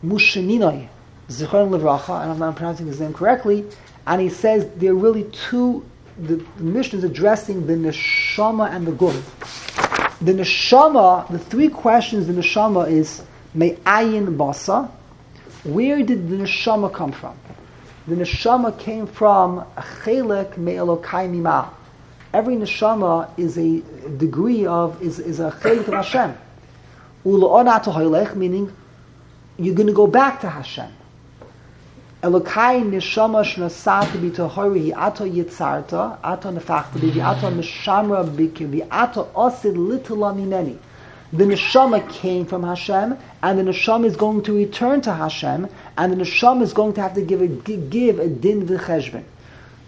Mushininoi 0.04 0.88
zichron 1.28 1.70
levracha, 1.70 2.22
and 2.22 2.42
I'm 2.42 2.54
pronouncing 2.54 2.87
his 2.87 3.00
name 3.00 3.12
correctly, 3.12 3.64
and 4.06 4.20
he 4.20 4.28
says 4.28 4.69
there 4.76 4.92
are 4.92 4.96
really 4.96 5.25
two. 5.25 5.84
The, 6.19 6.44
the 6.56 6.64
mission 6.64 6.98
is 6.98 7.04
addressing 7.04 7.66
the 7.66 7.75
neshama 7.75 8.70
and 8.70 8.87
the 8.87 8.92
guf. 8.92 9.22
The 10.19 10.32
neshama, 10.32 11.31
the 11.31 11.38
three 11.38 11.69
questions 11.69 12.26
the 12.26 12.32
neshama 12.32 12.90
is 12.90 13.22
me'ayin 13.54 14.37
basa. 14.37 14.90
Where 15.64 16.02
did 16.02 16.28
the 16.28 16.37
neshama 16.37 16.92
come 16.92 17.12
from? 17.12 17.38
The 18.06 18.14
neshama 18.14 18.79
came 18.79 19.06
from 19.06 19.58
a 19.58 19.82
chelek 20.02 20.56
me'elokai 20.56 21.31
mima. 21.31 21.70
Every 22.32 22.56
neshama 22.56 23.29
is 23.38 23.58
a 23.58 23.82
degree 24.17 24.67
of, 24.67 25.02
is, 25.02 25.19
is 25.19 25.41
a 25.41 25.50
chelek 25.50 25.88
of 25.88 25.94
Hashem. 25.94 26.37
Ulo'onat 27.25 28.35
meaning 28.37 28.73
you're 29.58 29.75
going 29.75 29.87
to 29.87 29.93
go 29.93 30.06
back 30.06 30.41
to 30.41 30.49
Hashem. 30.49 30.91
Elokai 32.23 32.83
neshama 32.83 33.45
shnasat 33.45 34.09
b'tohori 34.09 34.92
ato 34.97 35.25
yitzarta, 35.25 36.19
ato 36.23 36.50
nefachta 36.50 36.92
bivi, 36.92 37.23
ato 37.23 37.50
meshamra 37.50 38.28
bikivi, 38.28 38.87
ato 38.90 39.25
osid 39.35 39.76
litala 39.76 40.35
mimeni 40.35 40.78
the 41.32 41.44
neshama 41.44 42.08
came 42.10 42.44
from 42.44 42.64
Hashem, 42.64 43.16
and 43.42 43.58
the 43.58 43.62
neshama 43.62 44.06
is 44.06 44.16
going 44.16 44.42
to 44.42 44.56
return 44.56 45.00
to 45.02 45.14
Hashem, 45.14 45.68
and 45.96 46.12
the 46.12 46.16
neshama 46.16 46.62
is 46.62 46.72
going 46.72 46.94
to 46.94 47.00
have 47.00 47.14
to 47.14 47.22
give 47.22 47.40
a 47.40 47.46
give 47.46 48.18
a 48.18 48.28
din 48.28 48.66
v'cheshbon. 48.66 49.22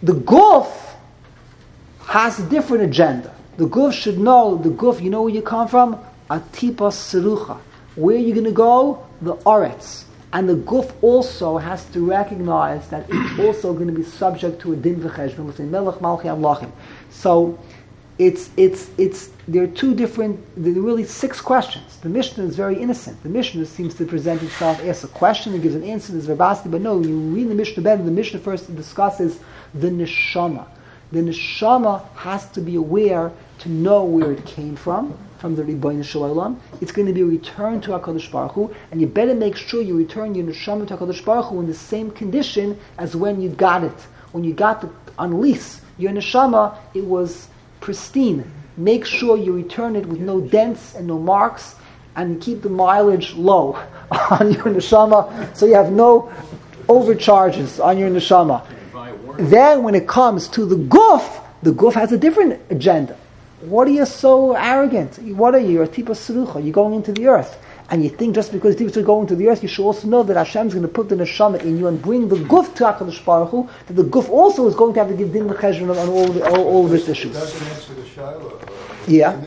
The 0.02 0.12
guf 0.12 0.68
has 2.06 2.38
a 2.38 2.48
different 2.48 2.84
agenda. 2.84 3.34
The 3.56 3.66
guf 3.66 3.92
should 3.92 4.18
know 4.18 4.56
the 4.56 4.70
guf. 4.70 5.00
You 5.00 5.10
know 5.10 5.22
where 5.22 5.34
you 5.34 5.42
come 5.42 5.66
from? 5.66 5.98
Atipas 6.30 6.94
serucha. 6.94 7.58
Where 7.96 8.16
are 8.16 8.20
you 8.20 8.32
going 8.32 8.44
to 8.44 8.52
go? 8.52 9.04
The 9.20 9.34
oretz. 9.36 10.04
And 10.32 10.48
the 10.48 10.54
guf 10.54 10.92
also 11.02 11.58
has 11.58 11.84
to 11.86 12.06
recognize 12.08 12.88
that 12.88 13.06
it's 13.08 13.38
also 13.40 13.74
going 13.74 13.88
to 13.88 13.92
be 13.92 14.02
subject 14.02 14.60
to 14.62 14.72
a 14.72 14.76
din 14.76 15.00
v'cheshbon. 15.00 15.58
Melech 15.68 15.96
malchi. 15.96 16.72
So 17.10 17.58
it's, 18.22 18.50
it's, 18.56 18.88
it's, 18.98 19.30
there 19.48 19.64
are 19.64 19.68
two 19.68 19.94
different, 19.94 20.40
there 20.56 20.72
are 20.72 20.80
really 20.80 21.04
six 21.04 21.40
questions. 21.40 21.96
The 21.96 22.08
Mishnah 22.08 22.44
is 22.44 22.54
very 22.54 22.80
innocent. 22.80 23.20
The 23.24 23.28
Mishnah 23.28 23.66
seems 23.66 23.94
to 23.96 24.04
present 24.04 24.42
itself 24.44 24.80
as 24.80 25.02
a 25.02 25.08
question 25.08 25.54
and 25.54 25.62
gives 25.62 25.74
an 25.74 25.82
answer, 25.82 26.12
there's 26.12 26.26
verbosity, 26.26 26.68
but 26.68 26.82
no, 26.82 27.00
you 27.00 27.18
read 27.18 27.48
the 27.48 27.54
Mishnah 27.56 27.82
better, 27.82 28.00
the 28.02 28.12
Mishnah 28.12 28.38
first 28.38 28.74
discusses 28.76 29.40
the 29.74 29.88
neshama. 29.88 30.66
The 31.10 31.18
neshama 31.18 32.08
has 32.14 32.48
to 32.52 32.60
be 32.60 32.76
aware 32.76 33.32
to 33.58 33.68
know 33.68 34.04
where 34.04 34.30
it 34.30 34.46
came 34.46 34.76
from, 34.76 35.18
from 35.38 35.56
the 35.56 35.64
Shel 36.04 36.22
Olam. 36.22 36.60
It's 36.80 36.92
going 36.92 37.08
to 37.08 37.12
be 37.12 37.24
returned 37.24 37.82
to 37.84 37.90
HaKadosh 37.90 38.30
Baruch 38.30 38.52
Hu, 38.52 38.74
and 38.92 39.00
you 39.00 39.08
better 39.08 39.34
make 39.34 39.56
sure 39.56 39.82
you 39.82 39.98
return 39.98 40.36
your 40.36 40.46
neshama 40.46 40.86
to 40.86 40.96
HaKadosh 40.96 41.24
Baruch 41.24 41.46
Hu 41.46 41.58
in 41.58 41.66
the 41.66 41.74
same 41.74 42.12
condition 42.12 42.78
as 42.98 43.16
when 43.16 43.42
you 43.42 43.48
got 43.48 43.82
it. 43.82 44.00
When 44.30 44.44
you 44.44 44.54
got 44.54 44.80
the, 44.80 44.90
on 45.18 45.40
lease, 45.40 45.80
your 45.98 46.12
neshama, 46.12 46.76
it 46.94 47.04
was 47.04 47.48
pristine. 47.82 48.50
Make 48.78 49.04
sure 49.04 49.36
you 49.36 49.52
return 49.52 49.96
it 49.96 50.06
with 50.06 50.20
no 50.20 50.40
dents 50.40 50.94
and 50.94 51.06
no 51.06 51.18
marks, 51.18 51.74
and 52.16 52.40
keep 52.40 52.62
the 52.62 52.70
mileage 52.70 53.34
low 53.34 53.78
on 54.30 54.52
your 54.52 54.64
neshama, 54.64 55.54
so 55.54 55.66
you 55.66 55.74
have 55.74 55.92
no 55.92 56.32
overcharges 56.88 57.80
on 57.80 57.98
your 57.98 58.08
neshama. 58.08 58.64
Then, 59.38 59.82
when 59.82 59.94
it 59.94 60.08
comes 60.08 60.48
to 60.48 60.64
the 60.64 60.76
guf, 60.76 61.42
the 61.62 61.72
guf 61.72 61.94
has 61.94 62.12
a 62.12 62.18
different 62.18 62.60
agenda. 62.70 63.16
What 63.60 63.86
are 63.88 63.92
you 63.92 64.06
so 64.06 64.54
arrogant? 64.54 65.18
What 65.36 65.54
are 65.54 65.60
you? 65.60 65.70
You're 65.70 65.84
a 65.84 65.88
tipa. 65.88 66.62
You're 66.62 66.72
going 66.72 66.94
into 66.94 67.12
the 67.12 67.28
earth. 67.28 67.56
And 67.90 68.02
you 68.02 68.10
think 68.10 68.34
just 68.34 68.52
because 68.52 68.76
tipas 68.76 68.96
are 68.96 69.02
going 69.02 69.26
to 69.26 69.36
the 69.36 69.48
earth, 69.48 69.62
you 69.62 69.68
should 69.68 69.84
also 69.84 70.08
know 70.08 70.22
that 70.22 70.36
Hashem 70.36 70.68
is 70.68 70.74
going 70.74 70.86
to 70.86 70.88
put 70.88 71.08
the 71.08 71.14
neshama 71.14 71.60
in 71.62 71.78
you 71.78 71.88
and 71.88 72.00
bring 72.00 72.28
the 72.28 72.36
guf 72.36 72.74
to 72.76 72.84
HaKadosh 72.84 73.24
Baruch 73.24 73.50
Hu, 73.50 73.68
that 73.86 73.94
the 73.94 74.04
guf 74.04 74.28
also 74.28 74.66
is 74.66 74.74
going 74.74 74.94
to 74.94 75.00
have 75.00 75.08
to 75.08 75.16
give 75.16 75.32
din 75.32 75.48
on 75.48 76.08
all, 76.08 76.28
the, 76.28 76.48
all, 76.48 76.64
all 76.64 76.86
of 76.86 76.92
its 76.94 77.08
issues. 77.08 77.34
Doesn't 77.34 77.68
answer 77.68 77.94
the 77.94 78.06
shiloh. 78.08 78.58
Uh, 78.58 78.66
yeah. 79.06 79.44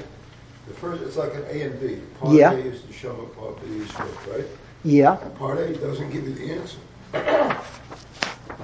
The 0.68 0.74
first, 0.74 1.04
it's 1.04 1.18
like 1.18 1.34
an 1.34 1.46
A 1.50 1.62
and 1.62 1.80
B. 1.80 2.02
Part 2.20 2.36
Yeah. 2.36 2.52
A 2.52 2.58
is 2.58 2.82
the 2.84 2.94
shama, 2.94 3.26
part 3.28 3.60
B 3.62 3.78
is 3.78 3.94
right? 4.30 4.46
Yeah. 4.84 5.16
Part 5.40 5.60
A 5.60 5.74
doesn't 5.76 6.12
give 6.12 6.28
you 6.28 6.34
the 6.34 6.52
answer. 6.54 6.78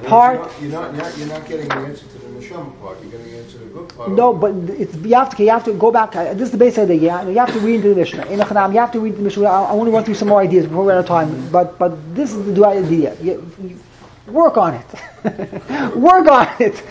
Part- 0.05 0.51
You're 0.61 0.71
not, 0.71 0.93
you're 0.93 1.03
not, 1.03 1.17
you're 1.17 1.27
not 1.27 1.47
getting 1.47 1.67
the 1.67 1.75
answer 1.75 2.05
to 2.07 2.17
the 2.19 2.27
neshama 2.39 2.79
part, 2.81 3.01
you're 3.01 3.11
getting 3.11 3.31
the 3.31 3.37
answer 3.39 3.57
to 3.59 3.65
the 3.65 3.71
good 3.71 3.89
part. 3.95 4.11
No, 4.11 4.33
but 4.33 4.53
it's, 4.79 4.95
you 4.95 5.15
have 5.15 5.35
to 5.37 5.43
you 5.43 5.49
have 5.51 5.63
to 5.65 5.73
go 5.73 5.91
back. 5.91 6.15
uh, 6.15 6.33
This 6.33 6.43
is 6.47 6.51
the 6.51 6.57
base 6.57 6.77
idea. 6.79 6.97
Yeah, 7.01 7.27
you 7.27 7.37
have 7.39 7.53
to 7.53 7.59
read 7.59 7.75
into 7.75 7.89
the 7.89 7.95
Mishnah. 7.95 8.25
In 8.27 8.39
Chanam, 8.39 8.73
you 8.73 8.79
have 8.79 8.91
to 8.93 8.99
read 8.99 9.15
the 9.17 9.21
Mishnah. 9.21 9.45
I, 9.45 9.63
I 9.63 9.73
want 9.73 9.87
to 9.89 9.93
run 9.93 10.03
through 10.03 10.15
some 10.15 10.29
more 10.29 10.41
ideas 10.41 10.65
before 10.67 10.83
we 10.85 10.89
run 10.89 10.97
out 10.97 11.01
of 11.01 11.07
time. 11.07 11.49
But 11.51 11.77
but 11.79 11.93
this 12.15 12.33
is 12.33 12.45
the 12.45 12.53
dua 12.53 12.69
idea. 12.79 13.15
You, 13.21 13.45
you 13.63 13.79
work 14.27 14.57
on 14.57 14.75
it. 14.75 14.87
work 15.95 16.27
on 16.29 16.47
it. 16.59 16.83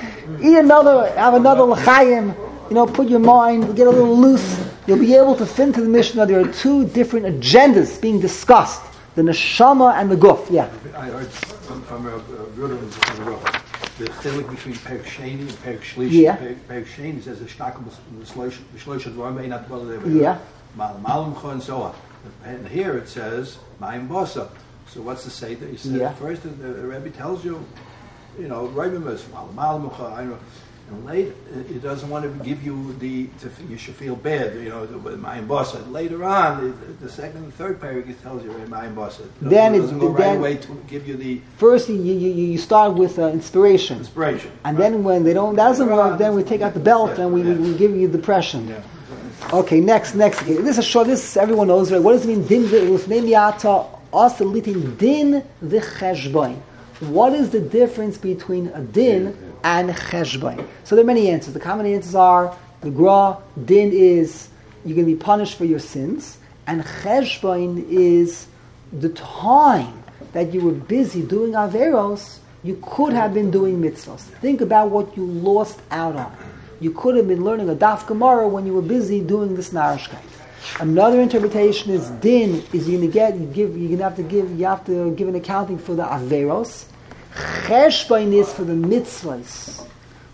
Eat 0.43 0.59
another. 0.59 1.11
Have 1.17 1.35
another 1.35 1.65
l'chaim. 1.65 2.35
You 2.71 2.75
know, 2.77 2.87
put 2.87 3.09
your 3.09 3.21
mind, 3.21 3.77
get 3.77 3.87
a 3.87 3.91
little 3.91 4.17
loose. 4.17 4.61
You'll 4.87 4.99
be 5.01 5.15
able 5.17 5.37
to 5.37 5.47
fit 5.47 5.69
into 5.69 5.83
the 5.83 5.89
Mishnah. 5.89 6.27
There 6.27 6.41
are 6.41 6.53
two 6.53 6.87
different 6.87 7.27
agendas 7.27 8.01
being 8.01 8.21
discussed: 8.21 8.83
the 9.25 9.33
neshama 9.33 9.95
and 9.95 10.11
the 10.11 10.17
guf. 10.17 10.51
Yeah. 10.51 10.71
I 10.97 11.07
heard 11.07 11.29
from, 11.29 11.83
from 11.83 12.07
a, 12.07 12.17
a 12.17 12.21
the 13.99 14.07
chiluk 14.07 14.51
between 14.51 14.77
Perk 14.77 15.05
Sheni 15.05 15.41
and 15.41 15.63
Perk 15.63 15.83
Shlish. 15.83 16.11
Yeah. 16.11 16.37
Perk, 16.37 16.87
Sheni 16.87 17.23
says 17.23 17.39
the 17.41 17.45
shtakum 17.45 17.85
the 18.19 18.25
shlosh 18.25 19.07
of 19.07 19.13
Rambay 19.15 19.49
not 19.49 19.69
well 19.69 19.85
there. 19.85 20.07
Yeah. 20.07 20.39
Mal 20.75 20.99
malamcha 21.05 21.53
and 21.53 21.63
so 21.63 21.83
on. 21.83 21.95
And 22.45 22.67
here 22.69 22.97
it 22.97 23.09
says 23.09 23.59
Mayim 23.81 24.09
Bosa. 24.09 24.51
So 24.87 25.03
what's 25.03 25.25
the 25.25 25.31
say 25.31 25.55
that 25.55 25.69
he 25.69 25.77
said 25.77 26.01
Yeah. 26.01 26.13
first? 26.15 26.43
The, 26.43 26.49
the 26.49 26.87
Rebbe 26.87 27.11
tells 27.11 27.45
you, 27.45 27.65
you 28.39 28.49
know, 28.49 28.67
Rebbe 28.67 29.07
is 29.09 29.27
Mal 29.29 29.49
malamcha. 29.55 30.13
I 30.17 30.25
know. 30.25 30.39
And 30.91 31.05
late, 31.07 31.33
he 31.69 31.75
doesn't 31.79 32.09
want 32.11 32.25
to 32.25 32.45
give 32.45 32.65
you 32.65 32.95
the, 32.95 33.27
to, 33.43 33.51
you 33.69 33.77
should 33.77 33.95
feel 33.95 34.17
bad, 34.17 34.57
you 34.57 34.71
know, 34.71 34.83
with 34.83 35.23
Mayim 35.23 35.47
Bosa. 35.47 35.89
Later 35.93 36.25
on, 36.25 36.51
the, 36.71 37.07
the 37.07 37.09
second 37.09 37.45
and 37.45 37.55
third 37.55 37.81
paragraph 37.81 38.07
he 38.07 38.15
tells 38.15 38.43
you 38.43 38.51
Mayim 38.51 38.95
Bosa. 38.97 39.23
Then 39.41 39.75
it 39.75 39.79
it- 39.79 39.81
doesn't 39.83 39.99
go 40.01 40.09
right 40.09 40.37
away 40.37 40.57
to 40.57 40.85
give 40.89 41.07
you 41.07 41.17
the 41.17 41.41
First, 41.59 41.89
you, 41.89 41.95
you, 41.95 42.31
you 42.53 42.59
start 42.59 42.95
with 42.95 43.21
uh, 43.21 43.29
inspiration. 43.29 43.99
inspiration. 43.99 44.51
And 44.65 44.77
then 44.77 45.05
when 45.05 45.23
they 45.23 45.33
don't, 45.33 45.55
that 45.57 45.69
doesn't 45.69 45.89
work, 45.89 46.19
then 46.19 46.35
we 46.35 46.43
take 46.43 46.61
out 46.61 46.75
the 46.75 46.81
belt 46.81 47.19
and 47.21 47.33
we, 47.33 47.43
we, 47.43 47.55
we 47.55 47.79
give 47.79 47.97
you 47.97 48.09
depression. 48.09 48.67
Yeah. 48.67 48.83
Okay, 49.53 49.81
next, 49.81 50.15
next. 50.17 50.43
Okay, 50.43 50.55
this 50.55 50.77
is 50.77 50.85
short. 50.85 51.07
This 51.07 51.37
everyone 51.37 51.69
knows, 51.69 51.91
right? 51.93 52.03
What 52.03 52.13
does 52.13 52.25
it 52.25 52.29
mean? 52.29 52.47
Din 52.47 52.65
v'ufnei 52.65 53.23
miyata 53.23 53.87
asalitin 54.13 54.97
din 54.99 55.43
v'cheshbain. 55.65 56.57
What 57.01 57.33
is 57.33 57.49
the 57.51 57.61
difference 57.61 58.19
between 58.19 58.67
a 58.69 58.81
din 58.83 59.35
and 59.65 59.91
cheshbain? 59.91 60.67
So 60.85 60.95
there 60.95 61.05
are 61.05 61.07
many 61.07 61.29
answers. 61.29 61.55
The 61.55 61.61
common 61.61 61.87
answers 61.87 62.15
are 62.15 62.57
the 62.81 62.91
gra 62.91 63.39
din 63.65 63.93
is 63.93 64.49
you're 64.85 64.95
going 64.95 65.07
to 65.07 65.15
be 65.15 65.21
punished 65.21 65.57
for 65.57 65.65
your 65.65 65.79
sins, 65.79 66.39
and 66.67 66.83
cheshbain 66.83 67.87
is 67.91 68.47
the 68.93 69.11
time 69.11 70.03
that 70.33 70.55
you 70.55 70.63
were 70.63 70.73
busy 70.73 71.23
doing 71.23 71.53
averos. 71.53 72.39
You 72.63 72.79
could 72.83 73.13
have 73.13 73.33
been 73.33 73.51
doing 73.51 73.81
mitzvahs. 73.81 74.21
Think 74.21 74.61
about 74.61 74.91
what 74.91 75.17
you 75.17 75.25
lost 75.25 75.81
out 75.91 76.17
on. 76.17 76.37
You 76.81 76.91
could 76.91 77.17
have 77.17 77.29
been 77.29 77.45
learning 77.45 77.69
a 77.69 77.75
daf 77.75 78.07
gemara 78.07 78.49
when 78.49 78.67
you 78.67 78.75
were 78.75 78.83
busy 78.83 79.21
doing 79.21 79.55
this 79.55 79.71
narishkeit. 79.71 80.19
Another 80.79 81.21
interpretation 81.21 81.91
is 81.91 82.09
din 82.23 82.63
is 82.73 82.89
you're 82.89 83.01
gonna 83.01 83.13
get 83.13 83.37
you 83.37 83.47
give 83.47 83.77
you're 83.77 83.91
gonna 83.91 84.05
have 84.05 84.17
to 84.17 84.23
give 84.23 84.59
you 84.59 84.67
have 84.67 84.85
to 84.87 85.15
give 85.15 85.29
an 85.29 85.35
accounting 85.35 85.79
for 85.79 85.95
the 85.95 86.03
averos. 86.05 86.85
Cheshbain 87.35 88.33
is 88.33 88.53
for 88.53 88.65
the 88.65 88.73
mitzvahs. 88.73 89.87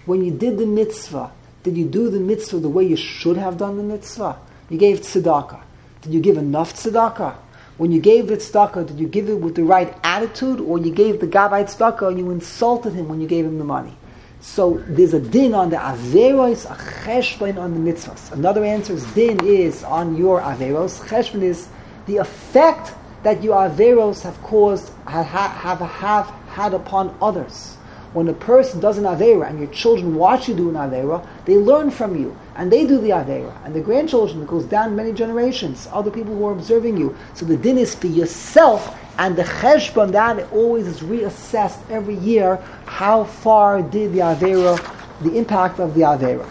When 0.06 0.24
you 0.24 0.30
did 0.30 0.58
the 0.58 0.66
mitzvah, 0.66 1.30
did 1.62 1.76
you 1.76 1.84
do 1.84 2.08
the 2.10 2.20
mitzvah 2.20 2.60
the 2.60 2.68
way 2.68 2.84
you 2.84 2.96
should 2.96 3.36
have 3.36 3.58
done 3.58 3.76
the 3.76 3.82
mitzvah? 3.82 4.38
You 4.70 4.78
gave 4.78 5.00
tzedakah. 5.00 5.60
Did 6.02 6.14
you 6.14 6.20
give 6.20 6.38
enough 6.38 6.74
tzedakah? 6.74 7.36
When 7.76 7.92
you 7.92 8.00
gave 8.00 8.28
the 8.28 8.36
tzedakah, 8.36 8.86
did 8.86 8.98
you 8.98 9.08
give 9.08 9.28
it 9.28 9.34
with 9.34 9.54
the 9.54 9.64
right 9.64 9.94
attitude, 10.02 10.60
or 10.60 10.78
you 10.78 10.92
gave 10.92 11.20
the 11.20 11.26
gabbai 11.26 11.64
tzedakah 11.64 12.08
and 12.08 12.18
you 12.18 12.30
insulted 12.30 12.94
him 12.94 13.08
when 13.08 13.20
you 13.20 13.28
gave 13.28 13.44
him 13.44 13.58
the 13.58 13.64
money? 13.64 13.94
So 14.40 14.82
there's 14.86 15.12
a 15.12 15.20
din 15.20 15.54
on 15.54 15.70
the 15.70 15.76
averos, 15.76 16.70
a 16.70 16.76
cheshbon 16.76 17.58
on 17.58 17.74
the 17.74 17.92
mitzvahs. 17.92 18.32
Another 18.32 18.64
answer 18.64 18.94
is 18.94 19.04
din 19.12 19.44
is 19.44 19.82
on 19.82 20.16
your 20.16 20.40
averos. 20.40 21.04
Cheshbon 21.08 21.42
is 21.42 21.68
the 22.06 22.18
effect 22.18 22.94
that 23.24 23.42
your 23.42 23.56
averos 23.56 24.22
have 24.22 24.40
caused, 24.42 24.92
have, 25.06 25.26
have, 25.26 25.80
have 25.80 26.45
had 26.56 26.72
upon 26.72 27.14
others. 27.20 27.74
When 28.14 28.28
a 28.28 28.32
person 28.32 28.80
does 28.80 28.96
an 28.96 29.04
avera 29.04 29.46
and 29.46 29.58
your 29.58 29.68
children 29.68 30.14
watch 30.14 30.48
you 30.48 30.54
do 30.54 30.70
an 30.70 30.74
avera, 30.74 31.26
they 31.44 31.58
learn 31.58 31.90
from 31.90 32.18
you 32.18 32.34
and 32.54 32.72
they 32.72 32.86
do 32.86 32.98
the 32.98 33.10
avera. 33.10 33.52
And 33.66 33.74
the 33.74 33.82
grandchildren, 33.82 34.40
it 34.40 34.48
goes 34.48 34.64
down 34.64 34.96
many 34.96 35.12
generations, 35.12 35.86
other 35.92 36.10
people 36.10 36.34
who 36.34 36.46
are 36.46 36.52
observing 36.52 36.96
you. 36.96 37.14
So 37.34 37.44
the 37.44 37.58
din 37.58 37.76
is 37.76 37.94
for 37.94 38.06
yourself 38.06 38.96
and 39.18 39.36
the 39.36 39.42
cheshbon, 39.42 40.12
that 40.12 40.50
always 40.50 40.86
is 40.86 41.00
reassessed 41.00 41.78
every 41.90 42.16
year. 42.16 42.56
How 42.86 43.24
far 43.24 43.82
did 43.82 44.14
the 44.14 44.20
avera, 44.20 44.78
the 45.20 45.36
impact 45.36 45.78
of 45.78 45.92
the 45.94 46.02
avera? 46.02 46.46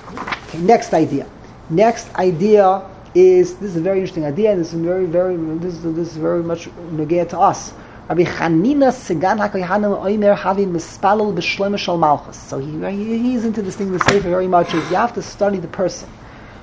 Okay, 0.47 0.59
next 0.59 0.93
idea. 0.93 1.27
Next 1.71 2.13
idea 2.13 2.87
is 3.15 3.55
this 3.55 3.71
is 3.71 3.77
a 3.77 3.81
very 3.81 3.99
interesting 4.01 4.25
idea, 4.25 4.51
and 4.51 4.61
this 4.61 4.71
is 4.71 4.79
very, 4.79 5.07
very, 5.07 5.35
this 5.57 5.73
is, 5.73 5.83
this 5.95 6.09
is 6.09 6.17
very 6.17 6.43
much 6.43 6.69
negate 6.91 7.29
to 7.29 7.39
us. 7.39 7.73
Rabbi 8.07 8.23
Chanina 8.23 8.91
Segan 8.91 9.39
HaKohanim 9.39 9.99
Oimer 9.99 10.37
Mispalel 10.71 11.75
Shal 11.75 11.97
Malchus. 11.97 12.37
So 12.37 12.59
he, 12.59 12.79
he, 12.95 13.17
he's 13.17 13.45
into 13.45 13.63
this 13.63 13.75
thing, 13.75 13.91
the 13.91 13.99
Sefer 13.99 14.29
very 14.29 14.47
much, 14.47 14.75
is 14.75 14.89
you 14.91 14.95
have 14.95 15.15
to 15.15 15.23
study 15.23 15.57
the 15.57 15.67
person. 15.69 16.07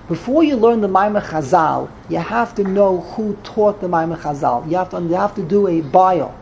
Before 0.06 0.44
you 0.44 0.54
learn 0.54 0.80
the 0.80 0.88
Maimah 0.88 1.20
Chazal, 1.20 1.90
you 2.08 2.18
have 2.18 2.54
to 2.54 2.62
know 2.62 3.00
who 3.00 3.34
taught 3.42 3.80
the 3.80 3.88
Maimah 3.88 4.18
Chazal. 4.18 4.70
You 4.70 4.76
have 4.76 4.90
to, 4.90 5.00
you 5.00 5.14
have 5.16 5.34
to 5.34 5.42
do 5.42 5.66
a 5.66 5.80
bio. 5.80 6.32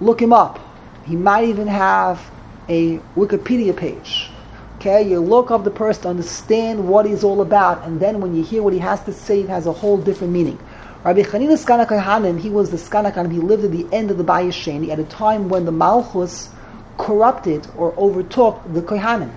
Look 0.00 0.22
him 0.22 0.32
up. 0.32 0.60
He 1.06 1.16
might 1.16 1.48
even 1.48 1.66
have 1.66 2.30
a 2.68 2.98
Wikipedia 3.16 3.76
page. 3.76 4.30
Okay, 4.76 5.02
you 5.02 5.18
look 5.18 5.50
up 5.50 5.64
the 5.64 5.72
person 5.72 6.06
understand 6.06 6.88
what 6.88 7.04
he's 7.04 7.24
all 7.24 7.40
about, 7.40 7.84
and 7.84 7.98
then 7.98 8.20
when 8.20 8.34
you 8.36 8.44
hear 8.44 8.62
what 8.62 8.72
he 8.72 8.78
has 8.78 9.02
to 9.04 9.12
say, 9.12 9.40
it 9.40 9.48
has 9.48 9.66
a 9.66 9.72
whole 9.72 9.98
different 9.98 10.32
meaning. 10.32 10.58
Rabbi 11.02 11.22
Chanina 11.22 11.52
Skana 11.52 11.86
Kohanim, 11.86 12.38
he 12.38 12.50
was 12.50 12.70
the 12.70 12.76
Skana 12.76 13.10
Kohanim, 13.10 13.32
he 13.32 13.38
lived 13.38 13.64
at 13.64 13.70
the 13.70 13.86
end 13.90 14.10
of 14.10 14.18
the 14.18 14.24
Bayis 14.24 14.52
Sheni, 14.52 14.90
at 14.90 14.98
a 14.98 15.04
time 15.04 15.48
when 15.48 15.64
the 15.64 15.72
Malchus 15.72 16.50
corrupted 16.98 17.66
or 17.74 17.94
overtook 17.96 18.60
the 18.74 18.82
Kohanim. 18.82 19.32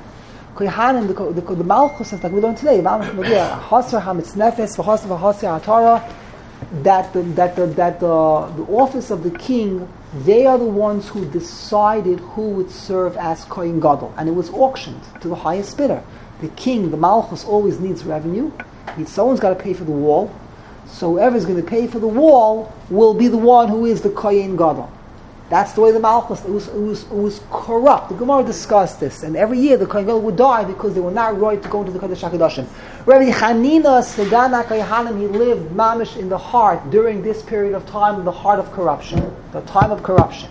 Kohanim, 0.56 1.08
the, 1.08 1.42
the, 1.42 1.56
the 1.56 1.64
Malchus, 1.64 2.12
like 2.12 2.34
we 2.34 2.42
learned 2.42 2.58
today, 2.58 2.82
Hasar 2.82 4.02
HaMitznefes, 4.02 4.76
V'Hasar 4.76 5.18
V'Hasar 5.18 5.62
HaTorah, 5.62 6.84
that 6.84 7.14
the, 7.14 7.22
that 7.22 7.56
the, 7.56 7.68
that 7.68 8.02
the, 8.02 8.52
the 8.58 8.64
office 8.64 9.10
of 9.10 9.24
the 9.24 9.32
king, 9.32 9.88
they 10.26 10.46
are 10.46 10.58
the 10.58 10.66
ones 10.66 11.08
who 11.08 11.24
decided 11.32 12.20
who 12.20 12.50
would 12.50 12.72
serve 12.72 13.16
as 13.16 13.46
Kohen 13.46 13.80
Gadol, 13.80 14.14
and 14.18 14.28
it 14.28 14.34
was 14.34 14.50
auctioned 14.50 15.02
to 15.22 15.30
the 15.30 15.36
highest 15.36 15.78
bidder. 15.78 16.04
The 16.42 16.50
king, 16.50 16.92
the 16.92 16.98
Malchus, 16.98 17.46
always 17.46 17.80
needs 17.80 18.04
revenue. 18.04 18.52
Someone's 19.06 19.40
got 19.40 19.58
to 19.58 19.64
pay 19.64 19.74
for 19.74 19.86
the 19.86 19.92
wall, 19.92 20.30
so 20.88 21.12
whoever 21.12 21.36
is 21.36 21.46
going 21.46 21.62
to 21.62 21.68
pay 21.68 21.88
for 21.88 22.00
the 22.00 22.08
wall 22.08 22.74
will 22.90 23.14
be 23.14 23.28
the 23.28 23.38
one 23.38 23.68
who 23.68 23.86
is 23.86 24.02
the 24.02 24.10
Kohen 24.10 24.56
Gadol. 24.56 24.92
That's 25.50 25.74
the 25.74 25.82
way 25.82 25.92
the 25.92 26.00
Malchus, 26.00 26.44
it 26.46 26.50
was, 26.50 26.68
it 26.70 26.80
was, 26.80 27.04
it 27.04 27.12
was 27.12 27.42
corrupt. 27.52 28.10
The 28.10 28.16
Gemara 28.16 28.44
discussed 28.44 29.00
this, 29.00 29.24
and 29.24 29.36
every 29.36 29.60
year 29.60 29.78
the 29.78 29.86
Kohen 29.86 30.06
Gadol 30.06 30.22
would 30.22 30.36
die 30.36 30.64
because 30.64 30.96
they 30.96 31.02
were 31.02 31.12
not 31.12 31.40
right 31.40 31.62
to 31.62 31.70
go 31.70 31.82
into 31.82 31.92
the 31.92 32.00
Kodesh 32.00 32.28
HaKadoshim. 32.28 32.68
Rabbi 33.06 33.30
Chanina 33.30 34.02
Segana 34.02 34.64
Kohanim, 34.64 35.20
he 35.20 35.28
lived 35.28 35.72
mamish 35.72 36.18
in 36.18 36.30
the 36.30 36.38
heart 36.38 36.90
during 36.90 37.22
this 37.22 37.44
period 37.44 37.76
of 37.76 37.86
time, 37.86 38.24
the 38.24 38.32
heart 38.32 38.58
of 38.58 38.72
corruption, 38.72 39.36
the 39.52 39.62
time 39.62 39.92
of 39.92 40.02
corruption. 40.02 40.50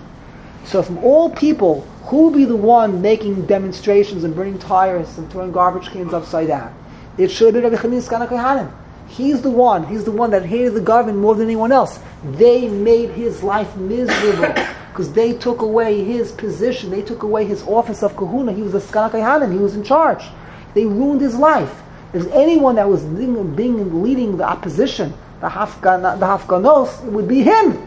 So 0.67 0.83
from 0.83 0.99
all 0.99 1.31
people, 1.31 1.81
who 2.05 2.25
will 2.25 2.31
be 2.31 2.45
the 2.45 2.55
one 2.55 3.03
making 3.03 3.47
demonstrations 3.47 4.25
and 4.25 4.37
burning 4.37 4.59
tires 4.59 5.19
and 5.19 5.31
throwing 5.33 5.51
garbage 5.51 5.89
cans 5.91 6.13
upside 6.13 6.49
down? 6.49 6.75
It 7.19 7.31
should 7.31 7.55
be 7.55 7.61
Rabbi 7.61 7.77
Chanina 7.77 8.07
Segana 8.07 8.29
Kohanim. 8.29 8.73
He's 9.17 9.43
the 9.43 9.51
one, 9.51 9.87
he's 9.89 10.05
the 10.05 10.11
one 10.11 10.31
that 10.31 10.47
hated 10.47 10.73
the 10.73 10.81
government 10.81 11.19
more 11.19 11.35
than 11.35 11.45
anyone 11.45 11.71
else. 11.71 12.01
They 12.25 12.67
made 12.69 13.11
his 13.11 13.43
life 13.43 13.77
miserable 13.77 14.55
because 14.91 15.13
they 15.13 15.35
took 15.35 15.61
away 15.61 16.03
his 16.03 16.33
position, 16.33 16.91
they 16.91 17.03
took 17.03 17.23
away 17.23 17.45
his 17.45 17.63
office 17.65 18.03
of 18.03 18.17
kahuna. 18.17 18.53
He 18.53 18.63
was 18.63 18.75
a 18.75 18.81
kohanim, 18.81 19.53
he 19.53 19.59
was 19.59 19.77
in 19.77 19.85
charge. 19.85 20.25
They 20.73 20.87
ruined 20.87 21.21
his 21.21 21.35
life. 21.37 21.83
If 22.15 22.27
anyone 22.33 22.77
that 22.77 22.89
was 22.89 23.03
being, 23.05 23.55
being 23.55 24.03
leading 24.03 24.39
the 24.39 24.45
opposition, 24.45 25.13
the 25.41 25.49
hafgan, 25.49 26.19
the 26.19 26.27
hafganos, 26.27 27.05
it 27.07 27.13
would 27.13 27.29
be 27.29 27.43
him. 27.43 27.87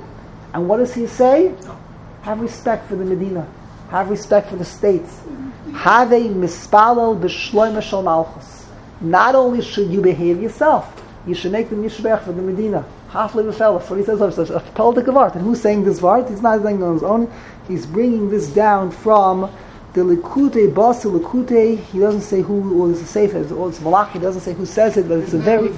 And 0.54 0.70
what 0.70 0.78
does 0.78 0.94
he 0.94 1.08
say? 1.08 1.56
Have 2.22 2.40
respect 2.40 2.88
for 2.88 2.98
the 2.98 3.06
Medina. 3.06 3.48
Have 3.90 4.12
respect 4.12 4.50
for 4.50 4.58
the 4.58 4.66
states. 4.66 5.22
Have 5.74 6.12
a 6.12 6.22
mispalel 6.22 7.20
b'shloim 7.20 8.04
malchus. 8.04 8.68
not 9.02 9.34
only 9.34 9.64
should 9.64 9.90
you 9.90 10.02
behave 10.02 10.40
yourself, 10.40 11.02
you 11.28 11.34
should 11.34 11.52
make 11.52 11.70
the 11.70 11.76
mishbech 11.76 12.24
for 12.24 12.32
the 12.32 12.42
Medina. 12.42 12.86
Half 13.10 13.36
live 13.36 13.48
a 13.48 13.54
fellow. 13.54 13.80
So 13.80 13.96
he 13.96 14.04
says 14.04 14.22
a 14.22 14.60
politic 14.76 15.08
of 15.08 15.18
art. 15.18 15.36
And 15.36 15.44
who's 15.44 15.62
saying 15.62 15.84
this 15.84 16.02
word? 16.02 16.30
He's 16.30 16.42
not 16.42 16.62
saying 16.62 16.84
on 16.84 16.94
his 16.94 17.04
own. 17.04 17.32
He's 17.68 17.86
bringing 17.86 18.30
this 18.30 18.48
down 18.48 18.92
from 18.92 19.52
the 19.94 20.02
Likute 20.02 20.74
Basi 20.74 21.20
Likute. 21.20 21.80
He 21.86 22.00
doesn't 22.00 22.22
say 22.22 22.42
who 22.42 22.60
was 22.60 23.02
the 23.02 23.08
safe 23.08 23.34
it's 23.34 23.52
Malach. 23.52 24.12
He 24.12 24.20
doesn't 24.20 24.42
say 24.42 24.54
who 24.54 24.66
says 24.66 24.98
it, 24.98 25.08
but 25.08 25.20
it's 25.20 25.34
a 25.34 25.40
very 25.40 25.70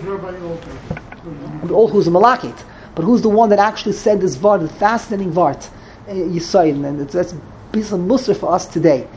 all 1.72 1.88
who's 1.88 2.08
a 2.08 2.12
Malachit. 2.12 2.64
But 2.96 3.04
who's 3.04 3.22
the 3.22 3.30
one 3.30 3.50
that 3.50 3.60
actually 3.60 3.94
said 3.94 4.22
this 4.22 4.42
word, 4.42 4.62
the 4.62 4.70
fascinating 4.70 5.34
word, 5.34 5.58
uh, 6.08 6.14
Yisoyin, 6.14 6.86
and 6.86 7.02
it's, 7.02 7.14
that's 7.14 7.34
a 7.34 7.42
piece 7.72 7.92
of 7.92 8.00
muster 8.00 8.34
for 8.34 8.52
us 8.52 8.66
today. 8.66 9.08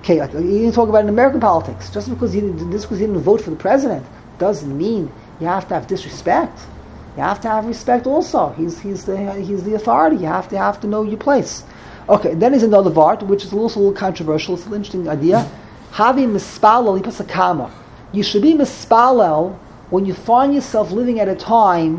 Okay, 0.00 0.20
like, 0.20 0.32
you 0.32 0.70
talk 0.72 0.88
about 0.88 1.04
in 1.04 1.08
American 1.08 1.40
politics. 1.40 1.90
Just 1.90 2.10
because 2.10 2.34
you 2.34 2.52
just 2.70 2.84
because 2.84 3.00
you 3.00 3.06
didn't 3.06 3.22
vote 3.22 3.40
for 3.40 3.50
the 3.50 3.56
president 3.56 4.04
doesn't 4.38 4.76
mean 4.76 5.12
you 5.40 5.46
have 5.46 5.66
to 5.68 5.74
have 5.74 5.86
disrespect. 5.86 6.58
You 7.16 7.22
have 7.22 7.40
to 7.40 7.48
have 7.48 7.66
respect 7.66 8.06
also. 8.06 8.50
He's, 8.50 8.78
he's, 8.80 9.04
the, 9.04 9.34
he's 9.34 9.64
the 9.64 9.74
authority. 9.74 10.16
You 10.16 10.26
have 10.26 10.48
to 10.50 10.58
have 10.58 10.80
to 10.82 10.86
know 10.86 11.02
your 11.02 11.18
place. 11.18 11.64
Okay, 12.08 12.34
then 12.34 12.54
is 12.54 12.62
another 12.62 12.90
part, 12.90 13.22
which 13.22 13.44
is 13.44 13.52
also 13.52 13.78
a 13.78 13.80
little 13.80 13.96
controversial. 13.96 14.54
It's 14.54 14.66
an 14.66 14.74
interesting 14.74 15.08
idea. 15.08 15.50
Havi 15.92 16.26
mispalel 16.26 17.00
pasakama. 17.00 17.70
You 18.12 18.22
should 18.22 18.42
be 18.42 18.54
mispalel 18.54 19.58
when 19.90 20.06
you 20.06 20.14
find 20.14 20.54
yourself 20.54 20.92
living 20.92 21.18
at 21.18 21.28
a 21.28 21.34
time 21.34 21.98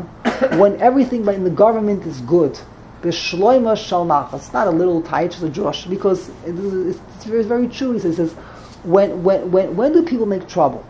when 0.58 0.80
everything 0.80 1.26
in 1.28 1.44
the 1.44 1.50
government 1.50 2.06
is 2.06 2.20
good. 2.22 2.58
B'shloima 3.02 3.74
shalmach. 3.74 4.32
It's 4.34 4.52
not 4.52 4.66
a 4.66 4.70
little 4.70 5.02
tight, 5.02 5.34
it's 5.34 5.42
a 5.42 5.48
Josh, 5.48 5.86
because 5.86 6.30
it's 6.46 7.24
very, 7.24 7.42
very 7.42 7.68
true. 7.68 7.92
He 7.92 7.98
says, 7.98 8.32
when, 8.82 9.22
when, 9.22 9.50
when, 9.50 9.76
when 9.76 9.92
do 9.92 10.02
people 10.02 10.26
make 10.26 10.48
trouble? 10.48 10.84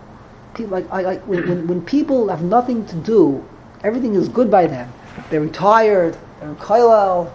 Like, 0.58 0.88
like 0.90 1.22
when, 1.22 1.48
when, 1.48 1.66
when 1.66 1.82
people 1.82 2.28
have 2.28 2.42
nothing 2.42 2.86
to 2.86 2.96
do, 2.96 3.44
everything 3.82 4.14
is 4.14 4.28
good 4.28 4.50
by 4.50 4.66
them. 4.66 4.92
They're 5.30 5.40
retired, 5.40 6.16
they're 6.40 6.50
in 6.50 6.56
kollel, 6.56 7.32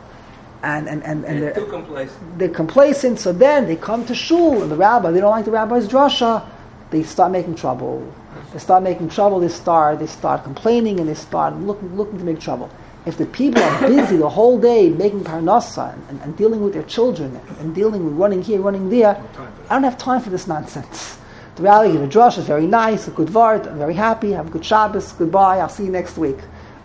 and, 0.63 0.87
and, 0.87 1.03
and, 1.03 1.25
and 1.25 1.41
they're, 1.41 1.53
they're, 1.53 1.65
complacent. 1.65 2.39
they're 2.39 2.49
complacent, 2.49 3.19
so 3.19 3.31
then 3.31 3.67
they 3.67 3.75
come 3.75 4.05
to 4.05 4.15
shul, 4.15 4.61
and 4.61 4.71
the 4.71 4.75
rabbi, 4.75 5.11
they 5.11 5.19
don't 5.19 5.31
like 5.31 5.45
the 5.45 5.51
rabbi's 5.51 5.87
drasha, 5.87 6.47
they 6.89 7.03
start 7.03 7.31
making 7.31 7.55
trouble. 7.55 8.13
They 8.53 8.59
start 8.59 8.83
making 8.83 9.09
trouble, 9.09 9.39
they 9.39 9.49
start, 9.49 9.99
they 9.99 10.07
start 10.07 10.43
complaining, 10.43 10.99
and 10.99 11.09
they 11.09 11.13
start 11.13 11.55
looking, 11.55 11.95
looking 11.95 12.17
to 12.17 12.23
make 12.23 12.39
trouble. 12.39 12.69
If 13.05 13.17
the 13.17 13.25
people 13.25 13.61
are 13.61 13.87
busy 13.87 14.17
the 14.17 14.29
whole 14.29 14.59
day 14.59 14.89
making 14.89 15.23
parnasa 15.23 15.93
and, 15.93 16.09
and, 16.09 16.21
and 16.21 16.37
dealing 16.37 16.61
with 16.61 16.73
their 16.73 16.83
children 16.83 17.35
and, 17.35 17.57
and, 17.59 17.75
dealing 17.75 18.03
with 18.03 18.13
running 18.15 18.41
here, 18.41 18.59
running 18.59 18.89
there, 18.89 19.21
I 19.69 19.75
don't 19.75 19.83
have 19.83 19.97
time 19.97 20.21
for 20.21 20.29
this 20.29 20.45
nonsense. 20.47 21.16
The 21.57 21.63
rally 21.63 21.95
of 21.95 22.03
a 22.03 22.07
drush 22.07 22.37
is 22.37 22.45
very 22.45 22.67
nice, 22.67 23.07
a 23.07 23.11
good 23.11 23.29
vart, 23.29 23.65
I'm 23.65 23.79
very 23.79 23.95
happy, 23.95 24.31
have 24.33 24.45
a 24.45 24.49
good 24.51 24.63
Shabbos, 24.63 25.11
goodbye, 25.13 25.57
I'll 25.57 25.67
see 25.67 25.85
you 25.85 25.91
next 25.91 26.15
week. 26.15 26.37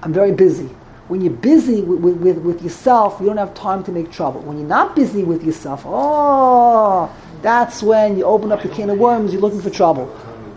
I'm 0.02 0.14
very 0.14 0.32
busy. 0.32 0.64
When 1.08 1.20
you're 1.20 1.30
busy 1.30 1.82
with, 1.82 2.16
with, 2.16 2.38
with, 2.38 2.62
yourself, 2.62 3.18
you 3.20 3.26
don't 3.26 3.36
have 3.36 3.52
time 3.52 3.84
to 3.84 3.92
make 3.92 4.10
trouble. 4.10 4.40
When 4.40 4.56
you're 4.56 4.66
not 4.66 4.96
busy 4.96 5.24
with 5.24 5.44
yourself, 5.44 5.82
oh, 5.84 7.14
that's 7.42 7.82
when 7.82 8.16
you 8.16 8.24
open 8.24 8.50
up 8.50 8.62
the 8.62 8.70
can 8.70 8.88
of 8.88 8.98
worms, 8.98 9.34
you're 9.34 9.42
looking 9.42 9.60
for 9.60 9.68
trouble. 9.68 10.06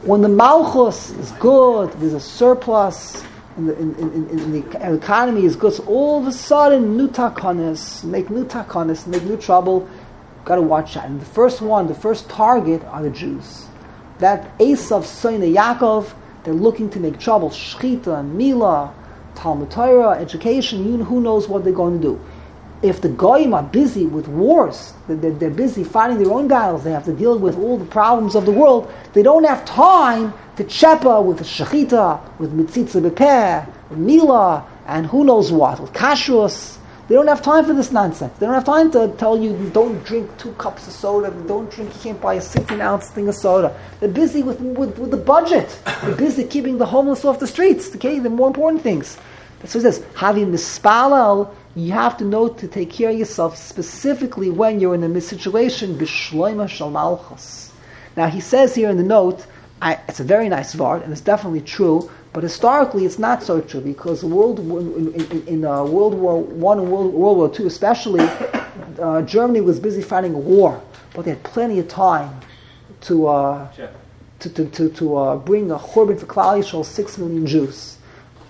When 0.03 0.21
the 0.21 0.29
malchus 0.29 1.09
is 1.09 1.31
good, 1.33 1.91
there's 1.99 2.13
a 2.13 2.19
surplus, 2.21 3.21
in 3.57 3.65
the, 3.65 3.77
in, 3.77 3.95
in, 3.95 4.29
in 4.29 4.51
the 4.53 4.95
economy 4.95 5.43
is 5.43 5.57
good, 5.57 5.73
so 5.73 5.83
all 5.87 6.21
of 6.21 6.27
a 6.27 6.31
sudden, 6.31 6.95
new 6.95 7.09
takanis, 7.09 8.05
make 8.05 8.29
new 8.29 8.45
takanis, 8.45 9.07
make 9.07 9.23
new 9.23 9.35
trouble, 9.35 9.89
got 10.45 10.55
to 10.55 10.61
watch 10.61 10.95
out. 10.95 11.03
And 11.03 11.19
the 11.19 11.25
first 11.25 11.61
one, 11.61 11.87
the 11.87 11.93
first 11.93 12.29
target 12.29 12.81
are 12.85 13.03
the 13.03 13.09
Jews 13.09 13.67
that 14.19 14.57
Esav, 14.59 15.03
of 15.03 15.41
Yaakov, 15.41 16.13
they're 16.43 16.53
looking 16.53 16.89
to 16.91 16.99
make 16.99 17.19
trouble. 17.19 17.49
Shchita, 17.49 18.27
Mila, 18.27 18.93
Talmud 19.35 19.71
Torah, 19.71 20.11
education, 20.11 20.85
you, 20.85 21.03
who 21.03 21.21
knows 21.21 21.47
what 21.47 21.63
they're 21.63 21.73
going 21.73 22.01
to 22.01 22.07
do. 22.07 22.21
If 22.81 23.01
the 23.01 23.09
Goyim 23.09 23.53
are 23.53 23.63
busy 23.63 24.05
with 24.05 24.27
wars, 24.27 24.93
they're, 25.07 25.31
they're 25.31 25.49
busy 25.49 25.83
fighting 25.83 26.21
their 26.21 26.31
own 26.31 26.47
battles, 26.47 26.83
they 26.83 26.91
have 26.91 27.05
to 27.05 27.13
deal 27.13 27.37
with 27.37 27.57
all 27.57 27.77
the 27.77 27.85
problems 27.85 28.35
of 28.35 28.45
the 28.45 28.51
world, 28.51 28.91
they 29.13 29.23
don't 29.23 29.43
have 29.43 29.65
time 29.65 30.33
to 30.57 30.63
chepa 30.63 31.23
with 31.23 31.39
Shechita, 31.39 32.21
with 32.39 32.53
Metzitza 32.55 33.09
B'peh, 33.09 33.67
Mila, 33.97 34.67
and 34.85 35.07
who 35.07 35.23
knows 35.23 35.51
what, 35.51 35.79
with 35.79 35.93
Kashrus, 35.93 36.74
they 37.07 37.13
don't 37.13 37.27
have 37.27 37.41
time 37.41 37.65
for 37.65 37.73
this 37.73 37.91
nonsense. 37.91 38.35
They 38.39 38.47
don't 38.47 38.55
have 38.55 38.65
time 38.65 38.91
to 38.91 39.13
tell 39.17 39.37
you 39.37 39.69
don't 39.73 40.03
drink 40.03 40.35
two 40.37 40.53
cups 40.53 40.87
of 40.87 40.93
soda, 40.93 41.29
don't 41.47 41.69
drink, 41.69 41.93
you 41.93 41.99
can't 42.01 42.21
buy 42.21 42.35
a 42.35 42.41
16 42.41 42.81
ounce 42.81 43.09
thing 43.09 43.27
of 43.27 43.35
soda. 43.35 43.79
They're 43.99 44.09
busy 44.09 44.41
with, 44.41 44.59
with, 44.59 44.97
with 44.97 45.11
the 45.11 45.17
budget. 45.17 45.79
They're 46.01 46.15
busy 46.15 46.45
keeping 46.45 46.79
the 46.79 46.85
homeless 46.85 47.23
off 47.23 47.39
the 47.39 47.47
streets, 47.47 47.95
okay, 47.95 48.17
the 48.17 48.29
more 48.29 48.47
important 48.47 48.81
things. 48.81 49.19
So 49.65 49.79
it 49.79 49.83
says, 49.83 50.05
having 50.15 50.51
mispalal, 50.51 51.53
you 51.75 51.91
have 51.91 52.17
to 52.17 52.25
know 52.25 52.49
to 52.49 52.67
take 52.67 52.91
care 52.91 53.09
of 53.09 53.19
yourself 53.19 53.57
specifically 53.57 54.49
when 54.49 54.79
you're 54.79 54.95
in 54.95 55.03
a 55.03 55.21
situation, 55.21 55.97
malchus. 55.97 57.71
Now 58.15 58.27
he 58.27 58.39
says 58.39 58.73
here 58.73 58.89
in 58.89 58.97
the 58.97 59.03
note, 59.03 59.45
I, 59.81 59.99
it's 60.07 60.19
a 60.19 60.23
very 60.23 60.49
nice 60.49 60.73
word, 60.73 61.03
and 61.03 61.11
it's 61.11 61.21
definitely 61.21 61.61
true, 61.61 62.09
but 62.35 62.43
historically, 62.43 63.05
it's 63.05 63.17
not 63.17 63.41
so 63.41 63.61
true 63.61 63.79
because 63.79 64.21
world 64.21 64.59
in, 64.59 65.13
in, 65.13 65.47
in 65.47 65.63
uh, 65.63 65.85
World 65.85 66.13
War 66.15 66.41
One 66.43 66.79
and 66.79 66.91
World, 66.91 67.13
World 67.13 67.37
War 67.37 67.49
Two, 67.49 67.65
especially, 67.65 68.27
uh, 68.99 69.21
Germany 69.21 69.61
was 69.61 69.79
busy 69.79 70.01
fighting 70.01 70.33
a 70.33 70.37
war, 70.37 70.83
but 71.13 71.23
they 71.23 71.31
had 71.31 71.41
plenty 71.43 71.79
of 71.79 71.87
time 71.87 72.37
to 73.03 73.27
uh, 73.27 73.71
to 74.39 74.49
to, 74.49 74.65
to, 74.65 74.89
to 74.89 75.15
uh, 75.15 75.37
bring 75.37 75.71
a 75.71 75.77
korban 75.77 76.19
for 76.19 76.25
Klal 76.25 76.59
Yisrael, 76.59 76.83
six 76.83 77.17
million 77.17 77.47
Jews. 77.47 77.99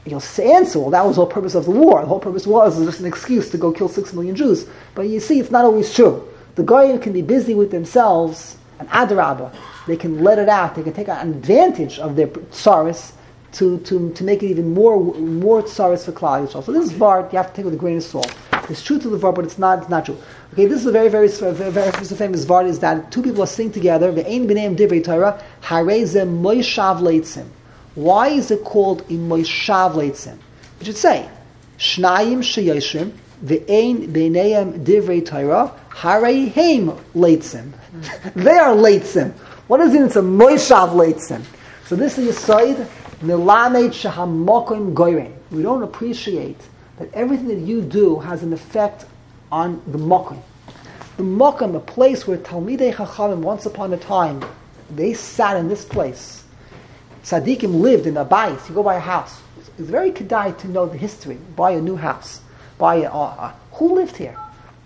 You'll 0.03 0.23
answer, 0.41 0.79
well, 0.79 0.89
that 0.89 1.05
was 1.05 1.17
the 1.17 1.21
whole 1.21 1.31
purpose 1.31 1.53
of 1.53 1.65
the 1.65 1.71
war. 1.71 2.01
The 2.01 2.07
whole 2.07 2.19
purpose 2.19 2.47
was 2.47 2.83
just 2.83 3.01
an 3.01 3.05
excuse 3.05 3.51
to 3.51 3.57
go 3.59 3.71
kill 3.71 3.87
six 3.87 4.13
million 4.13 4.35
Jews. 4.35 4.67
But 4.95 5.09
you 5.09 5.19
see, 5.19 5.39
it's 5.39 5.51
not 5.51 5.63
always 5.63 5.93
true. 5.93 6.27
The 6.55 6.63
Goyim 6.63 6.99
can 6.99 7.13
be 7.13 7.21
busy 7.21 7.53
with 7.53 7.69
themselves, 7.69 8.57
and 8.79 8.89
Adarabah, 8.89 9.55
they 9.85 9.95
can 9.95 10.23
let 10.23 10.39
it 10.39 10.49
out. 10.49 10.73
They 10.73 10.81
can 10.81 10.93
take 10.93 11.07
advantage 11.07 11.99
of 11.99 12.15
their 12.15 12.27
tsaris 12.27 13.11
to, 13.55 13.79
to, 13.79 14.11
to 14.11 14.23
make 14.23 14.43
it 14.43 14.47
even 14.47 14.73
more 14.73 15.01
more 15.15 15.63
tsaris 15.63 16.05
for 16.05 16.11
Klal 16.11 16.45
Yisrael. 16.45 16.63
So 16.63 16.71
this 16.73 16.85
is 16.85 16.93
Vart, 16.93 17.31
you 17.31 17.37
have 17.37 17.49
to 17.51 17.55
take 17.55 17.65
with 17.65 17.73
a 17.73 17.77
grain 17.77 17.97
of 17.97 18.03
salt. 18.03 18.35
It's 18.69 18.83
true 18.83 18.99
to 18.99 19.09
the 19.09 19.17
Vart, 19.17 19.35
but 19.35 19.45
it's 19.45 19.57
not, 19.57 19.79
it's 19.79 19.89
not 19.89 20.05
true. 20.05 20.17
Okay, 20.53 20.65
this 20.65 20.81
is 20.81 20.85
a 20.85 20.91
very, 20.91 21.07
very, 21.07 21.29
very, 21.29 21.71
very 21.71 21.91
famous 21.91 22.45
Vart, 22.45 22.67
is 22.67 22.79
that 22.79 23.11
two 23.11 23.21
people 23.21 23.43
are 23.43 23.47
sitting 23.47 23.71
together, 23.71 24.11
Ve'ein 24.11 24.45
b'neim 24.45 24.75
divrei 24.75 25.03
Torah, 25.03 25.41
harezem 25.61 26.41
moishav 26.41 26.99
leitzim. 26.99 27.47
Why 27.95 28.27
is 28.27 28.51
it 28.51 28.65
called 28.65 29.01
a 29.03 29.13
moishav 29.13 29.93
leitzim? 29.93 30.37
You 30.79 30.87
should 30.87 30.97
say, 30.97 31.29
shnayim 31.77 32.39
sheyoshim, 32.39 33.13
ve'ein 33.43 34.11
b'neim 34.11 34.83
divrei 34.83 35.25
Torah, 35.25 35.73
harehem 35.91 36.99
leitzim. 37.15 37.71
Hmm. 37.71 38.39
they 38.43 38.51
are 38.51 38.75
leitzim. 38.75 39.31
What 39.67 39.79
is 39.79 39.93
it? 39.93 40.01
It's 40.01 40.17
a 40.17 40.21
moishav 40.21 40.89
leitzim. 40.89 41.43
So 41.85 41.95
this 41.95 42.17
is 42.17 42.27
a 42.27 42.33
side 42.33 42.87
We 43.21 43.29
don't 43.29 43.75
appreciate 45.83 46.59
that 46.97 47.13
everything 47.13 47.47
that 47.47 47.59
you 47.59 47.81
do 47.81 48.19
has 48.19 48.43
an 48.43 48.51
effect 48.51 49.05
on 49.51 49.81
the 49.87 49.97
mokim. 49.97 50.41
The 51.17 51.23
mokim, 51.23 51.75
a 51.75 51.79
place 51.79 52.27
where 52.27 52.37
Talmidei 52.37 52.93
Chachamim, 52.93 53.39
once 53.39 53.65
upon 53.65 53.93
a 53.93 53.97
time, 53.97 54.43
they 54.89 55.13
sat 55.13 55.55
in 55.57 55.69
this 55.69 55.85
place. 55.85 56.43
Tzaddikim 57.23 57.79
lived 57.81 58.05
in 58.05 58.17
a 58.17 58.25
bayis. 58.25 58.67
You 58.67 58.75
go 58.75 58.83
by 58.83 58.95
a 58.95 58.99
house. 58.99 59.41
It's 59.57 59.69
very 59.79 60.11
kedai 60.11 60.57
to 60.59 60.67
know 60.67 60.85
the 60.85 60.97
history. 60.97 61.37
Buy 61.55 61.71
a 61.71 61.81
new 61.81 61.95
house. 61.95 62.41
Buy 62.77 62.95
a, 62.97 63.09
uh, 63.09 63.53
who 63.73 63.95
lived 63.95 64.17
here? 64.17 64.37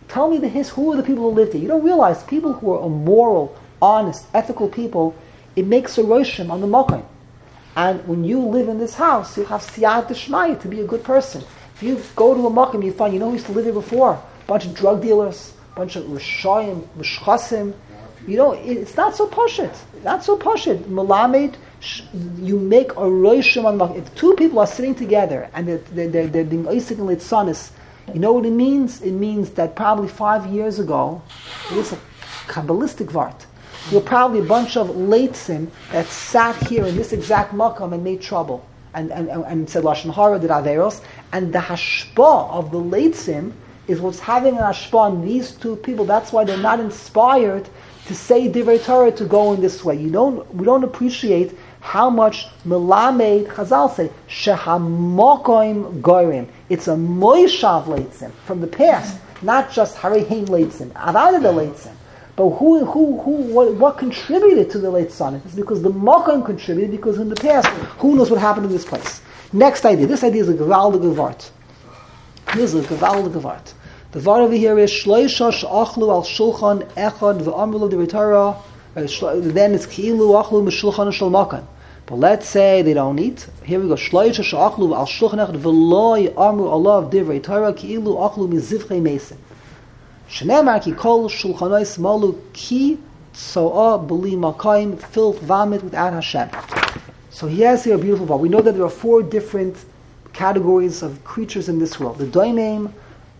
Tell 0.07 0.29
me 0.29 0.37
the 0.37 0.47
his. 0.47 0.69
Who 0.69 0.93
are 0.93 0.97
the 0.97 1.03
people 1.03 1.23
who 1.23 1.35
lived 1.35 1.53
here? 1.53 1.61
You 1.61 1.67
don't 1.67 1.83
realize 1.83 2.23
people 2.23 2.53
who 2.53 2.71
are 2.71 2.89
moral, 2.89 3.57
honest, 3.81 4.25
ethical 4.33 4.69
people. 4.69 5.15
It 5.55 5.65
makes 5.65 5.97
a 5.97 6.01
roshim 6.01 6.49
on 6.49 6.61
the 6.61 6.67
mokim. 6.67 7.03
And 7.75 8.05
when 8.07 8.23
you 8.23 8.39
live 8.39 8.67
in 8.67 8.79
this 8.79 8.95
house, 8.95 9.37
you 9.37 9.45
have 9.45 9.61
siyat 9.61 10.07
d'shmaya 10.07 10.59
to 10.61 10.67
be 10.67 10.81
a 10.81 10.85
good 10.85 11.03
person. 11.03 11.43
If 11.75 11.83
you 11.83 12.01
go 12.15 12.33
to 12.33 12.47
a 12.47 12.49
makom, 12.49 12.83
you 12.83 12.91
find, 12.91 13.13
you 13.13 13.19
know 13.19 13.27
who 13.27 13.33
used 13.33 13.45
to 13.45 13.51
live 13.51 13.65
here 13.65 13.73
before? 13.73 14.13
A 14.13 14.47
bunch 14.47 14.65
of 14.65 14.73
drug 14.73 15.01
dealers, 15.01 15.53
a 15.73 15.75
bunch 15.75 15.95
of 15.95 16.03
rishayim, 16.05 16.87
mishchasim. 16.97 17.73
You 18.27 18.37
know, 18.37 18.51
it's 18.51 18.97
not 18.97 19.15
so 19.15 19.27
poshit. 19.27 19.75
Not 20.03 20.23
so 20.23 20.37
poshit. 20.37 20.83
Malamed, 20.85 21.55
you 22.37 22.59
make 22.59 22.91
a 22.91 22.95
roishim 22.95 23.65
on 23.65 23.77
makom. 23.77 23.97
If 23.97 24.13
two 24.15 24.35
people 24.35 24.59
are 24.59 24.67
sitting 24.67 24.95
together 24.95 25.49
and 25.53 25.67
they're, 25.67 26.07
they're, 26.07 26.27
they're, 26.27 26.43
being 26.43 26.65
oisik 26.65 26.99
and 26.99 27.07
litzanis, 27.07 27.71
you 28.13 28.19
know 28.19 28.33
what 28.33 28.45
it 28.45 28.51
means? 28.51 29.01
It 29.01 29.11
means 29.11 29.51
that 29.51 29.75
probably 29.75 30.09
five 30.09 30.47
years 30.47 30.79
ago, 30.79 31.21
it 31.71 31.77
is 31.77 31.93
a 31.93 31.99
Kabbalistic 32.47 33.11
vart 33.11 33.45
you're 33.91 34.01
probably 34.01 34.39
a 34.39 34.43
bunch 34.43 34.77
of 34.77 34.87
latsim 34.89 35.69
that 35.91 36.05
sat 36.07 36.55
here 36.67 36.85
in 36.85 36.95
this 36.95 37.13
exact 37.13 37.53
makam 37.53 37.93
and 37.93 38.03
made 38.03 38.21
trouble 38.21 38.65
and, 38.93 39.11
and, 39.11 39.29
and 39.29 39.69
said 39.69 39.83
Lashon 39.83 40.13
Hara, 40.13 40.39
did 40.39 40.49
Averos, 40.49 41.01
and 41.31 41.53
the 41.53 41.59
hashpa 41.59 42.49
of 42.51 42.71
the 42.71 42.79
latsim 42.79 43.53
is 43.87 43.99
what's 43.99 44.19
having 44.19 44.57
an 44.57 44.63
hashpa 44.63 44.95
on 44.95 45.25
these 45.25 45.51
two 45.51 45.75
people. 45.77 46.05
That's 46.05 46.31
why 46.31 46.43
they're 46.43 46.57
not 46.57 46.79
inspired 46.79 47.69
to 48.05 48.15
say 48.15 48.49
Divrei 48.51 48.83
Torah 48.83 49.11
to 49.11 49.25
go 49.25 49.53
in 49.53 49.61
this 49.61 49.83
way. 49.83 49.95
You 49.95 50.09
don't, 50.09 50.55
we 50.55 50.65
don't 50.65 50.83
appreciate 50.83 51.55
how 51.79 52.09
much 52.09 52.47
Melamed 52.65 53.47
Chazal 53.47 53.95
say 53.95 54.11
Shehamokoim 54.27 56.01
Gorim. 56.01 56.47
It's 56.69 56.87
a 56.87 56.95
Moishav 56.95 57.85
Leitzim 57.85 58.31
from 58.45 58.61
the 58.61 58.67
past, 58.67 59.17
not 59.41 59.71
just 59.71 59.95
Hariheim 59.97 60.47
Leitzim, 60.47 60.89
Avada 60.93 61.41
the 61.41 61.51
Leitzim. 61.51 61.93
But 62.39 62.51
who, 62.51 62.85
who, 62.85 63.19
who, 63.19 63.31
what, 63.31 63.73
what 63.73 63.97
contributed 63.97 64.69
to 64.69 64.79
the 64.79 64.89
late 64.89 65.11
sonnet? 65.11 65.41
It's 65.43 65.55
because 65.55 65.81
the 65.81 65.89
Mokoim 65.89 66.45
contributed, 66.45 66.89
because 66.89 67.17
in 67.17 67.27
the 67.27 67.35
past, 67.35 67.67
who 67.97 68.15
knows 68.15 68.31
what 68.31 68.39
happened 68.39 68.67
in 68.67 68.71
this 68.71 68.85
place. 68.85 69.21
Next 69.51 69.83
idea. 69.83 70.07
This 70.07 70.23
idea 70.23 70.43
is 70.43 70.47
a 70.47 70.53
gewaldige 70.53 71.51
This 72.55 72.73
is 72.73 72.85
a 72.85 72.87
gewaldige 72.87 73.43
Wort. 73.43 73.73
The 74.13 74.21
word 74.21 74.39
over 74.43 74.53
here 74.53 74.79
is 74.79 74.89
Shloisha 74.89 75.51
Sh'achlu 75.51 76.09
al 76.09 76.23
Shulchan 76.23 76.89
Echad 76.93 77.41
V'amru 77.41 77.89
the 77.89 78.07
Torah. 78.07 78.55
Uh, 78.95 79.41
then 79.51 79.75
it's 79.75 79.85
Ki'ilu 79.85 80.41
Achlu 80.41 80.63
M'Shulchan 80.63 81.11
Shel 81.11 81.29
Makan. 81.29 81.67
But 82.05 82.19
let's 82.19 82.47
say 82.47 82.81
they 82.83 82.93
don't 82.93 83.19
eat. 83.19 83.47
Here 83.65 83.81
we 83.81 83.89
go. 83.89 83.95
Shloisha 83.95 84.45
Sh'achlu 84.45 84.95
al 84.95 85.07
Shulchan 85.07 85.45
Echad 85.45 85.59
V'loi 85.59 86.33
Amru 86.37 86.69
Allah 86.69 86.99
of 86.99 87.11
Divrei 87.11 87.43
Torah 87.43 87.73
Ki'ilu 87.73 88.15
Achlu 88.15 88.47
Mizivchei 88.47 89.01
Mesim. 89.01 89.35
Ki 90.29 90.91
Kol 90.93 91.27
Ki 91.27 92.99
Tsoa 93.33 93.99
B'li 94.07 94.35
Makayim 94.35 95.01
Filth 95.01 95.39
Vomit 95.41 95.83
without 95.83 96.13
Hashem. 96.13 96.49
So 97.31 97.47
he 97.47 97.61
has 97.61 97.83
here 97.83 97.95
a 97.95 97.97
beautiful 97.97 98.27
part. 98.27 98.39
We 98.39 98.49
know 98.49 98.61
that 98.61 98.73
there 98.73 98.83
are 98.83 98.89
four 98.89 99.23
different 99.23 99.77
categories 100.33 101.01
of 101.01 101.23
creatures 101.23 101.67
in 101.67 101.79
this 101.79 101.99
world. 101.99 102.19
The 102.19 102.25
Doimim, 102.25 102.91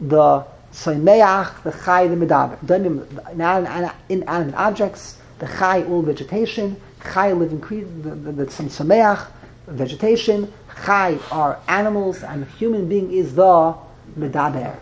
the 0.02 0.46
Soimeach, 0.74 1.64
the 1.64 1.72
Chai, 1.72 2.08
the 2.08 2.16
Medaber. 2.16 2.58
Doimim, 2.66 3.94
inanimate 4.10 4.56
objects, 4.56 5.18
the 5.38 5.48
Chai, 5.48 5.84
all 5.84 6.02
vegetation, 6.02 6.76
Chai, 7.14 7.34
living 7.34 7.62
creatures, 7.62 8.54
some 8.54 8.70
Someach, 8.70 9.28
vegetation, 9.68 10.52
Chai 10.86 11.20
are 11.32 11.60
animals, 11.68 12.24
and 12.24 12.46
human 12.58 12.90
being 12.90 13.12
is 13.12 13.36
the 13.36 13.76
Medaber. 14.18 14.76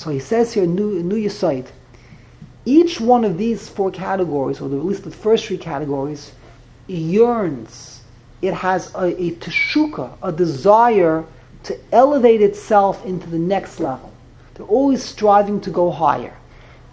So 0.00 0.08
he 0.08 0.18
says 0.18 0.54
here, 0.54 0.64
New, 0.64 1.02
new 1.02 1.16
Yisoid, 1.16 1.66
each 2.64 3.02
one 3.02 3.22
of 3.22 3.36
these 3.36 3.68
four 3.68 3.90
categories, 3.90 4.58
or 4.58 4.64
at 4.64 4.70
least 4.86 5.04
the 5.04 5.10
first 5.10 5.44
three 5.44 5.58
categories, 5.58 6.32
yearns. 6.86 8.00
It 8.40 8.54
has 8.54 8.94
a, 8.94 9.08
a 9.08 9.32
teshuka, 9.32 10.16
a 10.22 10.32
desire 10.32 11.26
to 11.64 11.78
elevate 11.92 12.40
itself 12.40 13.04
into 13.04 13.28
the 13.28 13.38
next 13.38 13.78
level. 13.78 14.10
They're 14.54 14.64
always 14.64 15.04
striving 15.04 15.60
to 15.60 15.70
go 15.70 15.90
higher. 15.90 16.34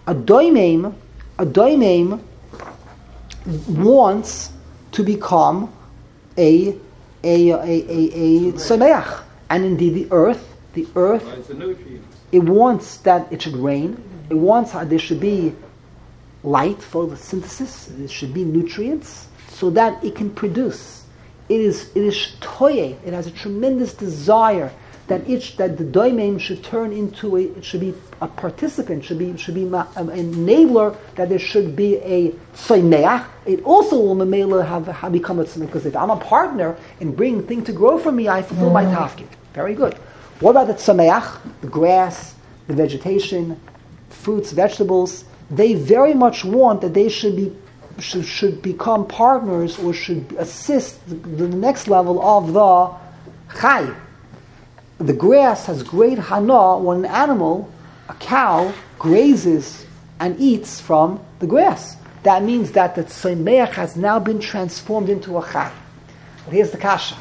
A 0.06 0.14
doimim, 0.14 0.94
a 1.40 1.46
doimim 1.46 2.20
wants 3.70 4.52
to 4.92 5.02
become 5.02 5.74
a 6.38 6.76
a 7.24 7.52
a 7.52 7.56
a, 7.56 8.50
a 8.50 8.52
sameach. 8.56 9.24
and 9.50 9.64
indeed 9.64 9.94
the 9.94 10.08
earth, 10.12 10.58
the 10.74 10.86
earth, 10.98 11.24
it 12.32 12.40
wants 12.40 12.98
that 12.98 13.32
it 13.32 13.42
should 13.42 13.56
rain. 13.56 14.02
It 14.30 14.36
wants 14.36 14.74
that 14.74 14.90
there 14.90 15.00
should 15.00 15.20
be 15.20 15.56
light 16.44 16.82
for 16.82 17.08
the 17.08 17.18
synthesis. 17.18 17.90
There 17.92 18.08
should 18.08 18.34
be 18.34 18.44
nutrients 18.44 19.28
so 19.50 19.70
that 19.72 20.04
it 20.04 20.16
can 20.16 20.30
produce. 20.30 21.04
It 21.50 21.62
is 21.62 21.90
it 21.96 22.04
is 22.04 22.34
toye. 22.42 22.98
It 23.06 23.14
has 23.14 23.28
a 23.28 23.32
tremendous 23.32 23.94
desire 23.94 24.72
that 25.08 25.28
it 25.30 25.56
that 25.58 25.78
the 25.78 25.86
domain 25.86 26.38
should 26.38 26.64
turn 26.64 26.92
into 26.92 27.38
a 27.38 27.44
it 27.44 27.64
should 27.64 27.80
be 27.80 27.94
a 28.20 28.28
participant 28.28 29.06
should 29.06 29.18
be 29.18 29.36
should 29.38 29.56
be 29.56 29.64
an 29.64 30.08
enabler 30.12 30.98
that 31.16 31.30
there 31.30 31.40
should 31.40 31.76
be 31.76 31.96
a 31.98 32.32
tzoineach. 32.54 33.26
It 33.46 33.64
also 33.64 33.98
will 33.98 34.16
memela 34.16 34.68
have, 34.68 34.88
have 34.88 35.14
become 35.14 35.40
a 35.40 35.46
because 35.46 35.86
if 35.86 35.96
I'm 35.96 36.10
a 36.10 36.18
partner 36.18 36.76
in 37.00 37.16
bringing 37.16 37.48
thing 37.48 37.64
to 37.64 37.72
grow 37.72 37.98
for 37.98 38.12
me, 38.12 38.28
I 38.28 38.42
fulfill 38.42 38.72
my 38.72 38.84
mm. 38.84 38.94
tafkid. 38.94 39.30
Very 39.54 39.74
good. 39.74 39.98
What 40.40 40.52
about 40.52 40.68
the 40.68 40.74
tzomeach, 40.74 41.40
the 41.62 41.68
grass, 41.68 42.36
the 42.68 42.74
vegetation, 42.74 43.60
fruits, 44.10 44.52
vegetables? 44.52 45.26
They 45.50 45.74
very 45.74 46.14
much 46.14 46.46
want 46.46 46.82
that 46.82 46.94
they 46.94 47.10
should 47.10 47.36
be 47.36 47.56
should, 48.00 48.26
should 48.26 48.62
become 48.62 49.08
partners 49.08 49.80
or 49.80 49.94
should 49.94 50.32
assist 50.38 51.08
the, 51.10 51.16
the 51.16 51.48
next 51.48 51.88
level 51.88 52.22
of 52.22 52.54
the 52.54 53.58
chai, 53.60 53.94
the 55.00 55.14
grass 55.14 55.66
has 55.66 55.84
great 55.84 56.18
hana 56.18 56.78
when 56.78 57.00
an 57.00 57.06
animal, 57.06 57.72
a 58.10 58.14
cow, 58.16 58.74
grazes 58.98 59.86
and 60.20 60.40
eats 60.40 60.80
from 60.82 61.20
the 61.40 61.48
grass. 61.48 61.98
That 62.24 62.44
means 62.44 62.72
that 62.72 62.96
the 62.96 63.04
tzemeach 63.04 63.74
has 63.74 63.96
now 63.96 64.20
been 64.20 64.40
transformed 64.40 65.10
into 65.10 65.38
a 65.38 65.52
chai. 65.52 65.72
Here's 66.50 66.72
the 66.72 66.78
kasha. 66.78 67.16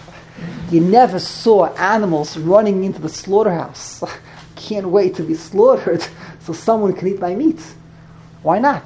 You 0.70 0.80
never 0.80 1.18
saw 1.18 1.66
animals 1.74 2.36
running 2.36 2.84
into 2.84 3.00
the 3.00 3.08
slaughterhouse. 3.08 4.02
Can't 4.56 4.88
wait 4.88 5.14
to 5.16 5.22
be 5.22 5.34
slaughtered 5.34 6.06
so 6.40 6.52
someone 6.52 6.92
can 6.92 7.08
eat 7.08 7.20
my 7.20 7.34
meat. 7.34 7.60
Why 8.42 8.58
not? 8.58 8.84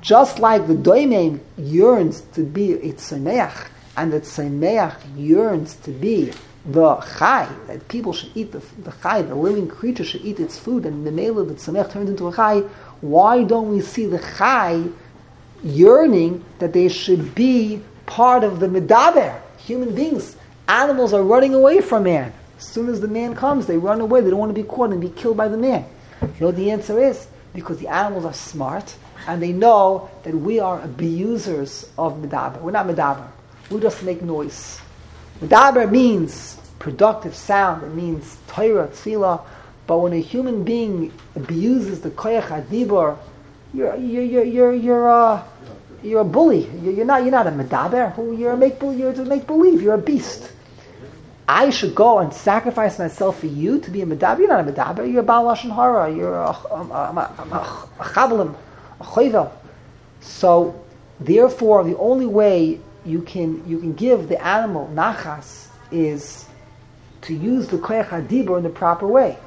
Just 0.00 0.38
like 0.38 0.66
the 0.66 0.74
doimen 0.74 1.40
yearns 1.56 2.20
to 2.34 2.42
be 2.42 2.72
a 2.72 2.92
tzemeach, 2.92 3.68
and 3.96 4.12
the 4.12 4.20
tzemeach 4.20 4.96
yearns 5.16 5.76
to 5.76 5.90
be 5.92 6.32
the 6.66 6.96
chai, 7.18 7.48
that 7.66 7.86
people 7.88 8.12
should 8.12 8.30
eat 8.34 8.52
the, 8.52 8.62
the 8.82 8.92
chai, 9.02 9.22
the 9.22 9.34
living 9.34 9.68
creature 9.68 10.04
should 10.04 10.22
eat 10.22 10.40
its 10.40 10.58
food, 10.58 10.86
and 10.86 11.06
the 11.06 11.12
mela 11.12 11.44
that 11.44 11.58
samech 11.58 11.90
turns 11.90 12.08
into 12.08 12.28
a 12.28 12.34
chai, 12.34 12.60
why 13.00 13.44
don't 13.44 13.70
we 13.70 13.80
see 13.80 14.06
the 14.06 14.18
chai 14.36 14.84
yearning 15.62 16.44
that 16.58 16.72
they 16.72 16.88
should 16.88 17.34
be 17.34 17.82
part 18.06 18.44
of 18.44 18.60
the 18.60 18.66
medaber, 18.66 19.40
human 19.58 19.94
beings? 19.94 20.36
Animals 20.68 21.12
are 21.12 21.22
running 21.22 21.54
away 21.54 21.80
from 21.80 22.04
man. 22.04 22.32
As 22.58 22.66
soon 22.66 22.88
as 22.88 23.00
the 23.00 23.08
man 23.08 23.34
comes, 23.34 23.66
they 23.66 23.76
run 23.76 24.00
away. 24.00 24.20
They 24.20 24.30
don't 24.30 24.38
want 24.38 24.54
to 24.54 24.62
be 24.62 24.66
caught 24.66 24.90
and 24.90 25.00
be 25.00 25.10
killed 25.10 25.36
by 25.36 25.48
the 25.48 25.56
man. 25.56 25.84
You 26.22 26.28
know 26.40 26.50
the 26.52 26.70
answer 26.70 26.98
is? 27.02 27.26
Because 27.54 27.78
the 27.78 27.88
animals 27.88 28.24
are 28.24 28.32
smart 28.32 28.96
and 29.26 29.42
they 29.42 29.52
know 29.52 30.10
that 30.22 30.34
we 30.34 30.60
are 30.60 30.80
abusers 30.82 31.88
of 31.98 32.14
medaber. 32.14 32.60
We're 32.60 32.70
not 32.70 32.86
medaber. 32.86 33.26
We 33.70 33.80
just 33.80 34.02
make 34.02 34.22
noise. 34.22 34.80
Medaber 35.40 35.90
means 35.90 36.58
productive 36.78 37.34
sound. 37.34 37.82
It 37.82 37.94
means 37.94 38.38
Torah, 38.46 38.88
tefillah. 38.88 39.44
But 39.86 39.98
when 39.98 40.12
a 40.12 40.20
human 40.20 40.64
being 40.64 41.12
abuses 41.36 42.00
the 42.00 42.10
koyach 42.10 42.48
adibor, 42.48 43.18
you're 43.72 43.96
you're 43.96 44.22
you're 44.22 44.44
you're 44.44 44.74
you're, 44.74 45.10
uh, 45.10 45.42
you're 46.04 46.20
a 46.20 46.24
bully. 46.24 46.68
You're, 46.82 47.04
not 47.04 47.22
you're 47.22 47.32
not 47.32 47.46
a 47.46 47.50
medaber. 47.50 48.38
You're 48.38 48.52
a 48.52 48.56
make 48.56 48.80
you're 48.80 49.10
a 49.10 49.24
make 49.24 49.46
believe. 49.46 49.82
You're 49.82 49.94
a 49.94 49.98
beast. 49.98 50.52
I 51.48 51.70
should 51.70 51.94
go 51.94 52.20
and 52.20 52.32
sacrifice 52.32 52.98
myself 52.98 53.40
for 53.40 53.46
you 53.46 53.80
to 53.80 53.90
be 53.90 54.02
a 54.02 54.06
medaber. 54.06 54.40
You're 54.40 54.48
not 54.48 54.68
a 54.68 54.72
medaber. 54.72 55.10
You're 55.10 55.20
a 55.20 55.24
baal 55.24 55.44
lashon 55.44 55.74
hara. 55.74 56.14
You're 56.14 56.34
a, 56.34 56.50
um, 56.72 56.92
um, 56.92 57.18
um, 57.18 57.52
a, 57.52 57.88
a, 57.98 58.02
a, 58.02 58.56
a 59.00 59.04
choivel. 59.04 59.50
So, 60.20 60.84
therefore, 61.20 61.84
the 61.84 61.96
only 61.98 62.26
way 62.26 62.80
you 63.04 63.22
can 63.22 63.66
you 63.68 63.78
can 63.78 63.94
give 63.94 64.28
the 64.28 64.42
animal 64.44 64.90
nachas 64.94 65.68
is 65.90 66.46
to 67.22 67.34
use 67.34 67.68
the 67.68 67.78
koyach 67.78 68.08
hadibur 68.08 68.56
in 68.56 68.62
the 68.62 68.70
proper 68.70 69.06
way. 69.06 69.38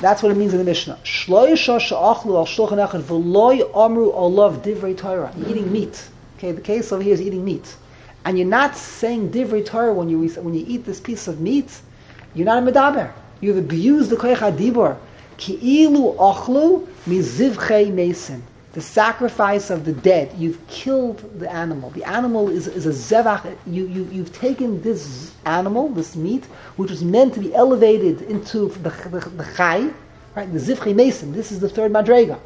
That's 0.00 0.22
what 0.22 0.30
it 0.30 0.36
means 0.36 0.52
in 0.52 0.58
the 0.58 0.64
Mishnah. 0.64 0.98
Shloisha 1.04 1.80
she'achlu 1.80 2.36
al 2.36 2.46
shulchan 2.46 2.86
echad 2.86 3.02
v'loy 3.02 3.62
amru 3.74 4.12
olav 4.12 4.62
divrei 4.62 4.96
Torah. 4.96 5.32
Eating 5.48 5.72
meat. 5.72 6.08
Okay, 6.36 6.52
the 6.52 6.60
case 6.60 6.92
over 6.92 7.02
here 7.02 7.14
is 7.14 7.20
eating 7.20 7.44
meat. 7.44 7.76
And 8.24 8.38
you're 8.38 8.46
not 8.46 8.76
saying 8.76 9.30
divrei 9.30 9.64
Torah 9.64 9.94
when 9.94 10.08
you, 10.08 10.28
when 10.42 10.54
you 10.54 10.64
eat 10.68 10.84
this 10.84 11.00
piece 11.00 11.28
of 11.28 11.40
meat. 11.40 11.80
You're 12.34 12.44
not 12.44 12.62
a 12.62 12.72
medaber. 12.72 13.12
You've 13.40 13.56
abused 13.56 14.10
the 14.10 14.16
koyach 14.16 14.36
hadibur. 14.36 14.98
Ki'ilu 15.38 16.16
achlu 16.16 16.86
mizivchei 17.06 17.90
mesim 17.90 18.42
the 18.76 18.82
sacrifice 18.82 19.70
of 19.70 19.86
the 19.86 19.94
dead. 19.94 20.30
You've 20.36 20.64
killed 20.68 21.40
the 21.40 21.50
animal. 21.50 21.88
The 21.88 22.04
animal 22.04 22.50
is, 22.50 22.66
is 22.66 22.84
a 22.84 22.90
zevach. 22.90 23.56
You, 23.66 23.86
you, 23.86 24.04
you've 24.12 24.34
taken 24.34 24.82
this 24.82 25.32
animal, 25.46 25.88
this 25.88 26.14
meat, 26.14 26.44
which 26.76 26.90
was 26.90 27.02
meant 27.02 27.32
to 27.34 27.40
be 27.40 27.54
elevated 27.54 28.20
into 28.20 28.68
the, 28.68 28.90
the, 28.90 29.20
the 29.30 29.48
chai, 29.56 29.88
right? 30.34 30.52
The 30.52 30.58
zivchi 30.58 30.94
mason. 30.94 31.32
This 31.32 31.50
is 31.50 31.58
the 31.58 31.70
third 31.70 31.90
madrega. 31.90 32.38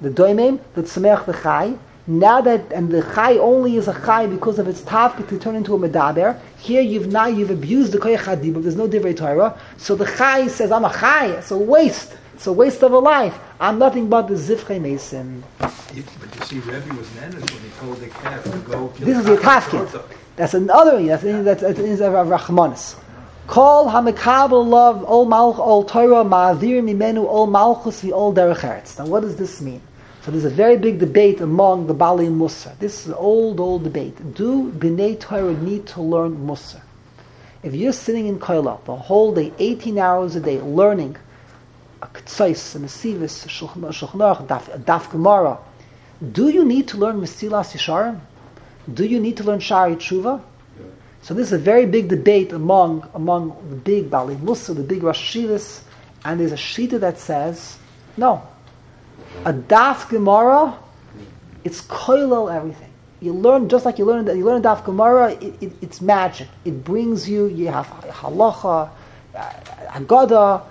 The 0.00 0.10
doimem, 0.10 0.58
the 0.74 0.82
tzemeach, 0.82 1.26
the 1.26 1.32
chai. 1.32 1.78
Now 2.08 2.40
that, 2.40 2.72
and 2.72 2.90
the 2.90 3.02
chai 3.14 3.38
only 3.38 3.76
is 3.76 3.86
a 3.86 3.94
chai 4.04 4.26
because 4.26 4.58
of 4.58 4.66
its 4.66 4.80
tafka 4.80 5.28
to 5.28 5.38
turn 5.38 5.54
into 5.54 5.76
a 5.76 5.78
medaber. 5.78 6.40
Here 6.58 6.82
you've 6.82 7.06
now, 7.06 7.26
you've 7.28 7.50
abused 7.52 7.92
the 7.92 7.98
koyach 7.98 8.52
but 8.52 8.62
there's 8.64 8.74
no 8.74 8.88
divrei 8.88 9.16
Torah. 9.16 9.56
So 9.76 9.94
the 9.94 10.06
chai 10.06 10.48
says, 10.48 10.72
I'm 10.72 10.84
a 10.84 10.92
chai, 10.92 11.26
it's 11.26 11.52
a 11.52 11.56
waste. 11.56 12.16
It's 12.38 12.46
a 12.46 12.52
waste 12.52 12.84
of 12.84 12.92
a 12.92 12.98
life. 13.00 13.36
I'm 13.58 13.80
nothing 13.80 14.08
but 14.08 14.28
the 14.28 14.34
Zivche 14.34 14.80
Mason. 14.80 15.42
But 15.58 15.72
you 15.92 16.04
see, 16.44 16.60
Rebbe 16.60 16.94
was 16.94 17.12
menace 17.16 17.34
when 17.34 17.62
he 17.64 17.68
told 17.80 17.96
the 17.96 18.06
calf 18.06 18.44
to 18.44 18.58
go 18.58 18.88
kill 18.90 19.06
This 19.08 19.18
is 19.18 19.24
the 19.24 19.36
Tafkin. 19.38 20.04
That's 20.36 20.54
another, 20.54 21.02
that's, 21.02 21.24
that's, 21.24 21.62
that's, 21.62 21.78
that's 21.80 22.00
Rachmanis. 22.00 22.94
Kol 23.48 23.86
hamekabel 23.90 24.64
love 24.68 25.02
all 25.02 25.26
malch 25.26 25.58
ol 25.58 25.82
Torah 25.82 26.22
ma'avir 26.22 26.80
mimenu 26.80 27.26
all 27.26 27.48
malchus 27.48 28.02
vi 28.02 28.12
all 28.12 28.32
derech 28.32 28.98
Now 29.00 29.06
what 29.06 29.22
does 29.22 29.34
this 29.34 29.60
mean? 29.60 29.82
So 30.22 30.30
there's 30.30 30.44
a 30.44 30.48
very 30.48 30.76
big 30.76 31.00
debate 31.00 31.40
among 31.40 31.88
the 31.88 31.94
Bali 31.94 32.26
and 32.26 32.38
Musa. 32.38 32.76
This 32.78 33.00
is 33.00 33.08
an 33.08 33.14
old, 33.14 33.58
old 33.58 33.82
debate. 33.82 34.14
Do 34.34 34.70
B'nai 34.70 35.18
Torah 35.18 35.54
need 35.54 35.88
to 35.88 36.02
learn 36.02 36.46
Musa? 36.46 36.80
If 37.64 37.74
you're 37.74 37.92
sitting 37.92 38.28
in 38.28 38.38
Koila 38.38 38.84
the 38.84 38.94
whole 38.94 39.34
day, 39.34 39.52
18 39.58 39.98
hours 39.98 40.36
a 40.36 40.40
day, 40.40 40.60
learning 40.60 41.16
a 42.02 42.06
Ktsais, 42.06 42.74
a 42.74 42.78
Mesivis, 42.78 43.44
a 43.44 43.48
Shulchan 43.48 44.46
Daf, 44.46 44.84
Daf 44.84 45.10
Gemara, 45.10 45.58
do 46.32 46.48
you 46.48 46.64
need 46.64 46.88
to 46.88 46.96
learn 46.96 47.20
Mesilas 47.20 47.74
Yesharim? 47.76 48.20
Do 48.92 49.04
you 49.04 49.20
need 49.20 49.36
to 49.36 49.44
learn 49.44 49.60
Shaarei 49.60 49.96
Teshuva? 49.96 50.40
So 51.22 51.34
this 51.34 51.48
is 51.48 51.52
a 51.52 51.58
very 51.58 51.86
big 51.86 52.08
debate 52.08 52.52
among 52.52 53.08
among 53.14 53.56
the 53.68 53.76
big 53.76 54.10
Bali 54.10 54.36
Musa, 54.36 54.72
the 54.72 54.82
big 54.82 55.02
Rosh 55.02 55.36
and 55.36 56.40
there's 56.40 56.52
a 56.52 56.56
Shita 56.56 56.98
that 57.00 57.18
says, 57.18 57.78
no, 58.16 58.42
a 59.44 59.52
Daf 59.52 60.08
Gemara, 60.08 60.78
it's 61.64 61.82
koilel 61.82 62.54
everything. 62.54 62.90
You 63.20 63.32
learn 63.32 63.68
just 63.68 63.84
like 63.84 63.98
you 63.98 64.04
learn 64.04 64.26
you 64.26 64.44
learn 64.44 64.62
Daf 64.62 64.84
Gemara. 64.84 65.32
It, 65.32 65.62
it, 65.62 65.72
it's 65.82 66.00
magic. 66.00 66.48
It 66.64 66.84
brings 66.84 67.28
you. 67.28 67.46
You 67.46 67.68
have 67.68 67.86
halacha, 67.88 68.90
uh, 69.34 69.50
agada. 69.90 70.62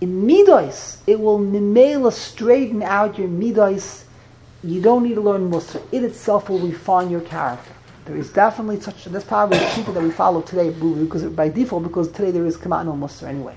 In 0.00 0.26
midos, 0.26 0.98
it 1.06 1.20
will 1.20 1.38
mimela 1.38 2.12
straighten 2.12 2.82
out 2.82 3.18
your 3.18 3.28
midos. 3.28 4.04
You 4.62 4.80
don't 4.80 5.02
need 5.02 5.14
to 5.14 5.20
learn 5.20 5.50
Musar. 5.50 5.82
It 5.92 6.04
itself 6.04 6.48
will 6.48 6.58
refine 6.58 7.10
your 7.10 7.20
character. 7.20 7.72
There 8.04 8.16
is 8.16 8.30
definitely 8.30 8.80
such. 8.80 9.04
That's 9.04 9.24
probably 9.24 9.58
the 9.58 9.72
people 9.74 9.94
that 9.94 10.02
we 10.02 10.10
follow 10.10 10.42
today, 10.42 10.70
because 10.70 11.24
by 11.24 11.48
default, 11.48 11.84
because 11.84 12.10
today 12.12 12.30
there 12.30 12.44
is 12.44 12.56
Kamat 12.56 12.84
no 12.84 13.28
anyway. 13.28 13.56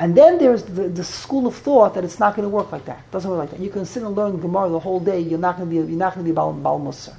And 0.00 0.16
then 0.16 0.38
there's 0.38 0.62
the, 0.62 0.88
the, 0.88 1.02
school 1.02 1.48
of 1.48 1.56
thought 1.56 1.94
that 1.94 2.04
it's 2.04 2.20
not 2.20 2.36
going 2.36 2.48
to 2.48 2.54
work 2.54 2.70
like 2.70 2.84
that. 2.84 2.98
It 2.98 3.10
doesn't 3.10 3.28
work 3.28 3.40
like 3.40 3.50
that. 3.50 3.60
You 3.60 3.70
can 3.70 3.84
sit 3.84 4.04
and 4.04 4.14
learn 4.14 4.40
Gemara 4.40 4.68
the 4.68 4.78
whole 4.78 5.00
day. 5.00 5.18
You're 5.18 5.40
not 5.40 5.56
going 5.56 5.68
to 5.68 5.70
be 5.70 5.90
you're 5.90 5.98
not 5.98 6.14
going 6.14 6.24
to 6.24 6.30
be 6.30 6.34
Bal, 6.34 6.52
Bal 6.52 6.78
Musar. 6.78 7.16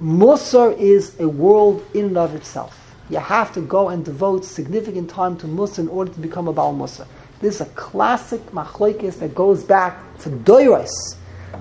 Musar 0.00 0.76
is 0.78 1.18
a 1.18 1.28
world 1.28 1.84
in 1.92 2.06
and 2.06 2.16
of 2.16 2.34
itself. 2.34 2.94
You 3.08 3.18
have 3.18 3.52
to 3.54 3.60
go 3.60 3.88
and 3.88 4.04
devote 4.04 4.44
significant 4.44 5.10
time 5.10 5.36
to 5.38 5.46
Musar 5.48 5.80
in 5.80 5.88
order 5.88 6.12
to 6.12 6.20
become 6.20 6.46
a 6.46 6.52
Bal 6.52 6.72
Musar. 6.72 7.06
This 7.40 7.56
is 7.56 7.60
a 7.62 7.70
classic 7.70 8.40
machlokes 8.50 9.18
that 9.18 9.34
goes 9.34 9.64
back 9.64 10.18
to 10.20 10.30
Doiros. 10.30 10.90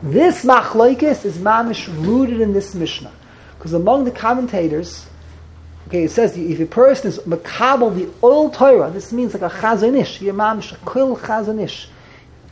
This 0.03 0.43
machlokes 0.43 1.25
is 1.25 1.37
mamish 1.37 1.87
rooted 2.05 2.41
in 2.41 2.53
this 2.53 2.75
Mishnah. 2.75 3.11
Because 3.57 3.73
among 3.73 4.05
the 4.05 4.11
commentators, 4.11 5.05
Okay, 5.89 6.03
it 6.03 6.11
says 6.11 6.37
if 6.37 6.59
a 6.59 6.67
person 6.67 7.07
is 7.07 7.17
makabel 7.19 7.95
the 7.95 8.07
oil 8.23 8.51
Torah, 8.51 8.91
this 8.91 9.11
means 9.11 9.33
like 9.33 9.41
a 9.41 9.49
chazanish, 9.49 10.19
yamam 10.19 10.61
shakil 10.61 11.17
chazanish. 11.17 11.87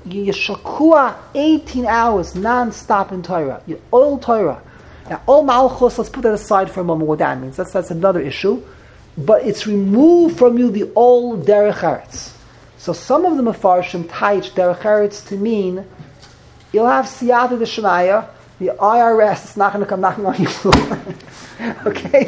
You 0.06 0.34
shakua 0.34 1.16
18 1.36 1.86
hours 1.86 2.34
non-stop 2.34 3.12
in 3.12 3.22
Torah. 3.22 3.62
You 3.68 3.80
oil 3.94 4.18
Torah. 4.18 4.60
Now, 5.08 5.22
all 5.28 5.44
malchus, 5.44 6.00
let's 6.00 6.10
put 6.10 6.24
that 6.24 6.34
aside 6.34 6.72
for 6.72 6.80
a 6.80 6.84
moment 6.84 7.08
what 7.08 7.20
that 7.20 7.40
means. 7.40 7.58
That's, 7.58 7.72
that's 7.72 7.92
another 7.92 8.22
issue. 8.22 8.64
But 9.16 9.46
it's 9.46 9.68
removed 9.68 10.40
from 10.40 10.58
you 10.58 10.72
the 10.72 10.92
old 10.96 11.46
derech 11.46 11.76
eretz. 11.76 12.34
So 12.78 12.94
some 12.94 13.26
of 13.26 13.38
the 13.38 13.44
mafarshim 13.44 14.04
taich 14.06 14.52
derech 14.52 14.82
eretz 14.82 15.28
to 15.28 15.36
mean 15.36 15.86
you'll 16.72 16.88
have 16.88 17.06
siyata 17.06 17.58
de 17.58 17.66
shemaya, 17.66 18.28
the 18.60 18.68
IRS 18.68 19.46
is 19.46 19.58
not 19.58 19.74
going 19.74 19.86
to 19.86 19.90
come 19.90 20.02
knocking 20.02 20.26
on 20.26 20.36
your 20.42 20.52
door. 20.64 20.74
okay? 21.86 22.26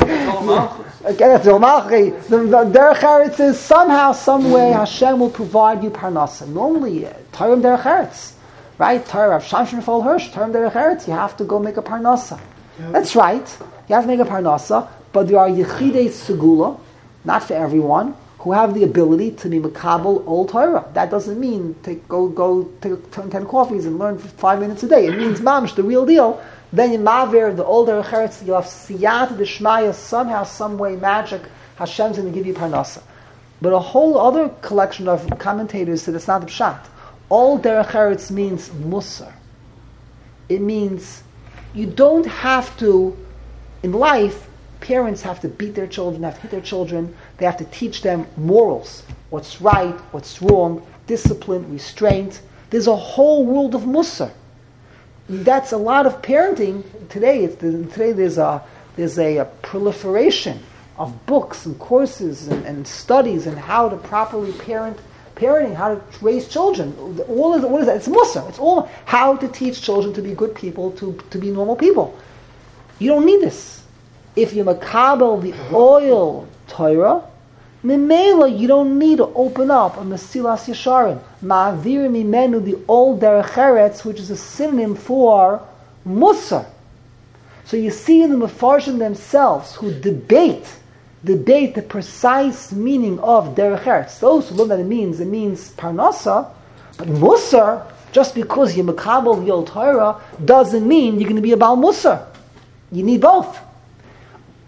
Again, 1.04 1.32
it's 1.36 1.46
Malchi. 1.46 2.28
The, 2.28 2.38
Derech 2.38 2.98
Eretz 2.98 3.40
is 3.40 3.60
somehow, 3.60 4.12
some 4.12 4.52
way, 4.52 4.72
Hashem 4.72 5.20
will 5.20 5.32
provide 5.32 5.84
you 5.84 5.90
parnasa. 5.90 6.48
Normally, 6.48 7.08
uh, 7.08 7.14
Tarim 7.32 7.62
Derech 7.62 7.82
Eretz, 7.82 8.34
right? 8.78 9.04
Tarim 9.04 9.32
Rav 9.32 9.44
Shamshon 9.44 9.84
Fol 9.84 10.04
Hirsch, 10.04 10.30
Tarim 10.30 10.52
Derech 10.52 10.74
Eretz, 10.74 11.08
you 11.08 11.14
have 11.14 11.36
to 11.38 11.44
go 11.44 11.58
make 11.58 11.78
a 11.78 11.82
parnasa. 11.82 12.40
That's 12.78 13.16
right. 13.16 13.58
You 13.88 13.96
have 13.96 14.04
to 14.04 14.08
make 14.08 14.20
a 14.20 14.30
parnasa, 14.30 14.88
but 15.12 15.28
there 15.28 15.40
are 15.40 15.50
Yechidei 15.50 16.10
Segula, 16.10 16.80
not 17.26 17.44
for 17.44 17.54
everyone, 17.54 18.16
who 18.40 18.54
have 18.54 18.74
the 18.74 18.84
ability 18.84 19.32
to 19.32 19.50
be 19.50 19.60
Makabal 19.60 20.26
Old 20.26 20.50
Torah. 20.50 20.90
That 20.94 21.12
doesn't 21.12 21.40
mean 21.40 21.76
take, 21.84 22.08
go 22.08 22.28
go 22.30 22.70
take 22.82 23.12
10 23.12 23.46
coffees 23.46 23.86
and 23.86 24.00
learn 24.00 24.18
for 24.18 24.30
five 24.30 24.60
minutes 24.60 24.82
a 24.84 24.88
day. 24.88 25.08
It 25.08 25.18
means 25.18 25.42
mamish, 25.42 25.76
the 25.76 25.84
real 25.84 26.06
deal. 26.06 26.42
Then 26.72 26.94
in 26.94 27.02
Mavir, 27.02 27.56
the 27.56 27.66
older 27.66 28.02
Cheretz, 28.04 28.46
you 28.46 28.54
have 28.54 28.66
Siyat 28.66 29.38
Dishmaya, 29.38 29.94
somehow, 29.94 30.44
some 30.44 30.78
way, 30.78 30.96
magic, 30.96 31.42
Hashem's 31.78 32.18
going 32.18 32.32
to 32.32 32.38
give 32.38 32.46
you 32.46 32.54
Parnasa. 32.54 33.02
But 33.62 33.74
a 33.74 33.80
whole 33.80 34.18
other 34.18 34.50
collection 34.62 35.08
of 35.08 35.28
commentators 35.40 36.04
said 36.04 36.16
it's 36.16 36.28
not 36.28 36.42
the 36.42 36.48
Pshat. 36.48 36.80
All 37.28 37.60
Derech 37.60 37.88
Eretz 37.88 38.32
means 38.32 38.70
Musar. 38.70 39.34
It 40.48 40.62
means 40.62 41.24
you 41.74 41.88
don't 41.88 42.26
have 42.26 42.78
to, 42.78 43.18
in 43.84 43.92
life, 43.92 44.48
parents 44.80 45.22
have 45.24 45.42
to 45.42 45.48
beat 45.48 45.76
their 45.76 45.88
children, 45.88 46.24
have 46.24 46.36
to 46.36 46.42
hit 46.42 46.52
their 46.52 46.62
children, 46.62 47.16
they 47.40 47.46
have 47.46 47.58
to 47.58 47.66
teach 47.66 48.02
them 48.02 48.28
morals, 48.38 49.04
what's 49.30 49.62
right, 49.62 49.96
what's 50.12 50.42
wrong, 50.42 50.86
discipline, 51.08 51.72
restraint. 51.72 52.42
There's 52.70 52.88
a 52.88 52.96
whole 52.96 53.46
world 53.46 53.74
of 53.74 53.82
Musar. 53.82 54.32
That's 55.30 55.72
a 55.72 55.78
lot 55.78 56.06
of 56.06 56.22
parenting 56.22 56.84
today. 57.10 57.48
today 57.48 58.12
there's 58.12 58.38
a 58.38 58.64
there's 58.96 59.18
a, 59.18 59.38
a, 59.38 59.46
proliferation 59.46 60.60
of 60.98 61.26
books 61.26 61.66
and 61.66 61.80
courses 61.80 62.50
and, 62.50 62.66
and, 62.66 62.86
studies 62.86 63.48
and 63.48 63.58
how 63.58 63.88
to 63.88 63.96
properly 63.96 64.52
parent, 64.52 65.00
parenting, 65.36 65.74
how 65.74 65.96
to 65.96 66.02
raise 66.20 66.50
children. 66.50 66.94
All 67.30 67.54
is 67.54 67.64
what 67.64 67.82
is 67.82 67.88
that? 67.88 67.98
It's 67.98 68.08
Musar. 68.08 68.50
It's 68.50 68.60
all 68.60 68.90
how 69.06 69.38
to 69.38 69.48
teach 69.48 69.82
children 69.82 70.14
to 70.16 70.22
be 70.22 70.34
good 70.34 70.54
people, 70.54 70.92
to, 70.94 71.18
to 71.30 71.38
be 71.38 71.52
normal 71.52 71.78
people. 71.78 72.18
You 72.98 73.12
don't 73.12 73.26
need 73.26 73.42
this. 73.42 73.84
If 74.36 74.54
you 74.54 74.66
makabel 74.66 75.42
the 75.42 75.54
oil 75.74 76.48
Torah, 76.68 77.29
Mimela, 77.84 78.60
you 78.60 78.68
don't 78.68 79.00
need 79.00 79.18
to 79.18 79.28
open 79.28 79.72
up 79.72 79.96
a 79.96 80.02
Mesilas 80.02 80.68
Yesharim. 80.68 81.22
Ma'avir 81.42 82.10
mimenu, 82.10 82.64
the 82.64 82.78
old 82.90 83.22
Derech 83.22 84.04
which 84.04 84.20
is 84.20 84.30
a 84.30 84.36
synonym 84.36 84.96
for 84.96 85.66
Musar. 86.06 86.66
So 87.64 87.78
you 87.78 87.92
see 87.92 88.22
in 88.22 88.38
the 88.38 88.48
Mefarshim 88.48 89.00
themselves 89.00 89.76
who 89.76 89.98
debate, 89.98 90.68
debate 91.24 91.76
the 91.76 91.82
precise 91.82 92.74
meaning 92.74 93.18
of 93.20 93.56
Derech 93.56 93.84
Eretz. 93.84 94.20
Those 94.20 94.50
who 94.50 94.56
learn 94.56 94.68
that 94.70 94.80
it 94.82 94.86
means, 94.86 95.22
it 95.22 95.28
means 95.28 95.72
Parnasa, 95.72 96.50
but 96.98 97.08
Musar, 97.08 97.86
just 98.12 98.36
because 98.36 98.76
you're 98.76 98.86
Makabal 98.86 99.46
the 99.46 99.52
old 99.52 99.68
Torah, 99.68 100.20
doesn't 100.44 100.86
mean 100.86 101.18
you're 101.18 101.30
going 101.30 101.38
to 101.38 101.42
be 101.42 101.54
a 101.54 101.58
Baal. 101.58 101.78
You 102.92 103.04
need 103.04 103.22
both 103.22 103.58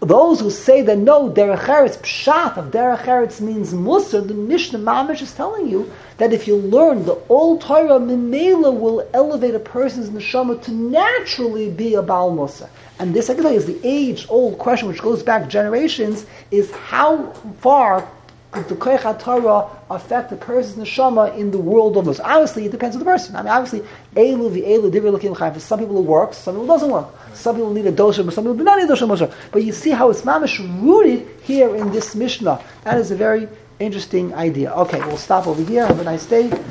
those 0.01 0.39
who 0.39 0.49
say 0.49 0.81
that 0.81 0.97
no, 0.97 1.29
derech 1.29 1.65
eretz, 1.65 1.97
pshat 1.99 2.57
of 2.57 2.71
derech 2.71 3.03
eretz 3.03 3.39
means 3.39 3.71
musar, 3.71 4.27
the 4.27 4.33
Mishnah 4.33 4.79
Mamish 4.79 5.21
is 5.21 5.31
telling 5.31 5.67
you 5.69 5.91
that 6.17 6.33
if 6.33 6.47
you 6.47 6.55
learn 6.55 7.05
the 7.05 7.19
old 7.29 7.61
Torah, 7.61 7.99
Mimela 7.99 8.77
will 8.77 9.07
elevate 9.13 9.53
a 9.53 9.59
person's 9.59 10.09
neshama 10.09 10.59
to 10.63 10.71
naturally 10.71 11.69
be 11.69 11.93
a 11.93 12.01
Baal 12.01 12.33
Musa. 12.33 12.67
And 12.97 13.13
this, 13.13 13.29
I 13.29 13.35
can 13.35 13.43
tell 13.43 13.51
you, 13.51 13.59
is 13.59 13.67
the 13.67 13.79
age-old 13.83 14.57
question 14.57 14.87
which 14.87 15.01
goes 15.01 15.21
back 15.21 15.47
generations, 15.47 16.25
is 16.49 16.71
how 16.71 17.31
far 17.59 18.07
could 18.51 18.67
the 18.67 18.75
Koich 18.75 19.19
Torah 19.19 19.69
affect 19.89 20.29
the 20.29 20.35
person's 20.35 20.87
neshama 20.87 21.37
in 21.37 21.51
the 21.51 21.57
world 21.57 21.95
of 21.95 22.05
those? 22.05 22.19
Obviously, 22.19 22.65
it 22.65 22.71
depends 22.71 22.95
on 22.95 22.99
the 22.99 23.05
person. 23.05 23.35
I 23.35 23.43
mean, 23.43 23.51
obviously, 23.51 23.87
Elu 24.15 24.52
v'Elu 24.52 24.91
divir 24.91 25.13
l'kim 25.13 25.36
For 25.36 25.60
some 25.60 25.80
people 25.80 25.97
it 25.97 26.04
works, 26.04 26.38
some 26.38 26.56
people 26.56 26.67
doesn't 26.67 26.89
work. 26.89 27.08
Some 27.34 27.56
people 27.56 27.74
need 27.74 27.86
a 27.86 27.91
dosha, 27.91 28.26
but 28.26 28.34
some 28.34 28.43
people 28.43 28.58
do 28.58 28.63
not 28.63 28.78
need 28.78 28.89
a 28.89 28.93
dosha 28.93 29.34
But 29.52 29.63
you 29.63 29.71
see 29.71 29.91
how 29.91 30.10
it's 30.10 30.24
mamish 30.24 30.60
rooted 30.82 31.28
here 31.43 31.74
in 31.76 31.91
this 31.91 32.13
Mishnah. 32.13 32.62
That 32.84 32.97
is 32.97 33.12
a 33.12 33.15
very 33.15 33.47
interesting 33.80 34.34
idea. 34.34 34.74
Okay, 34.74 35.00
we'll 35.00 35.17
stop 35.17 35.47
over 35.47 35.63
here. 35.63 35.88
Have 35.88 36.00
a 36.00 36.04
nice 36.04 36.26
day. 36.26 36.50
Come 36.50 36.62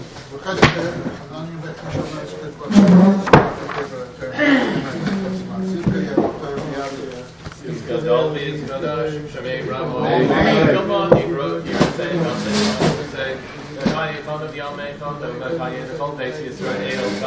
on, 10.91 11.19
you 11.19 11.37
wrote, 11.37 11.67
something, 11.67 12.90
say, 14.01 14.13
Kanye 14.17 14.25
Ton 14.25 14.43
of 14.43 14.55
Yamei 14.55 14.99
Ton 14.99 15.23
of 15.23 15.35
Kanye 15.59 15.87
the 15.87 15.99
Ton 15.99 16.17
Base 16.17 16.41
Yisrael, 16.41 17.21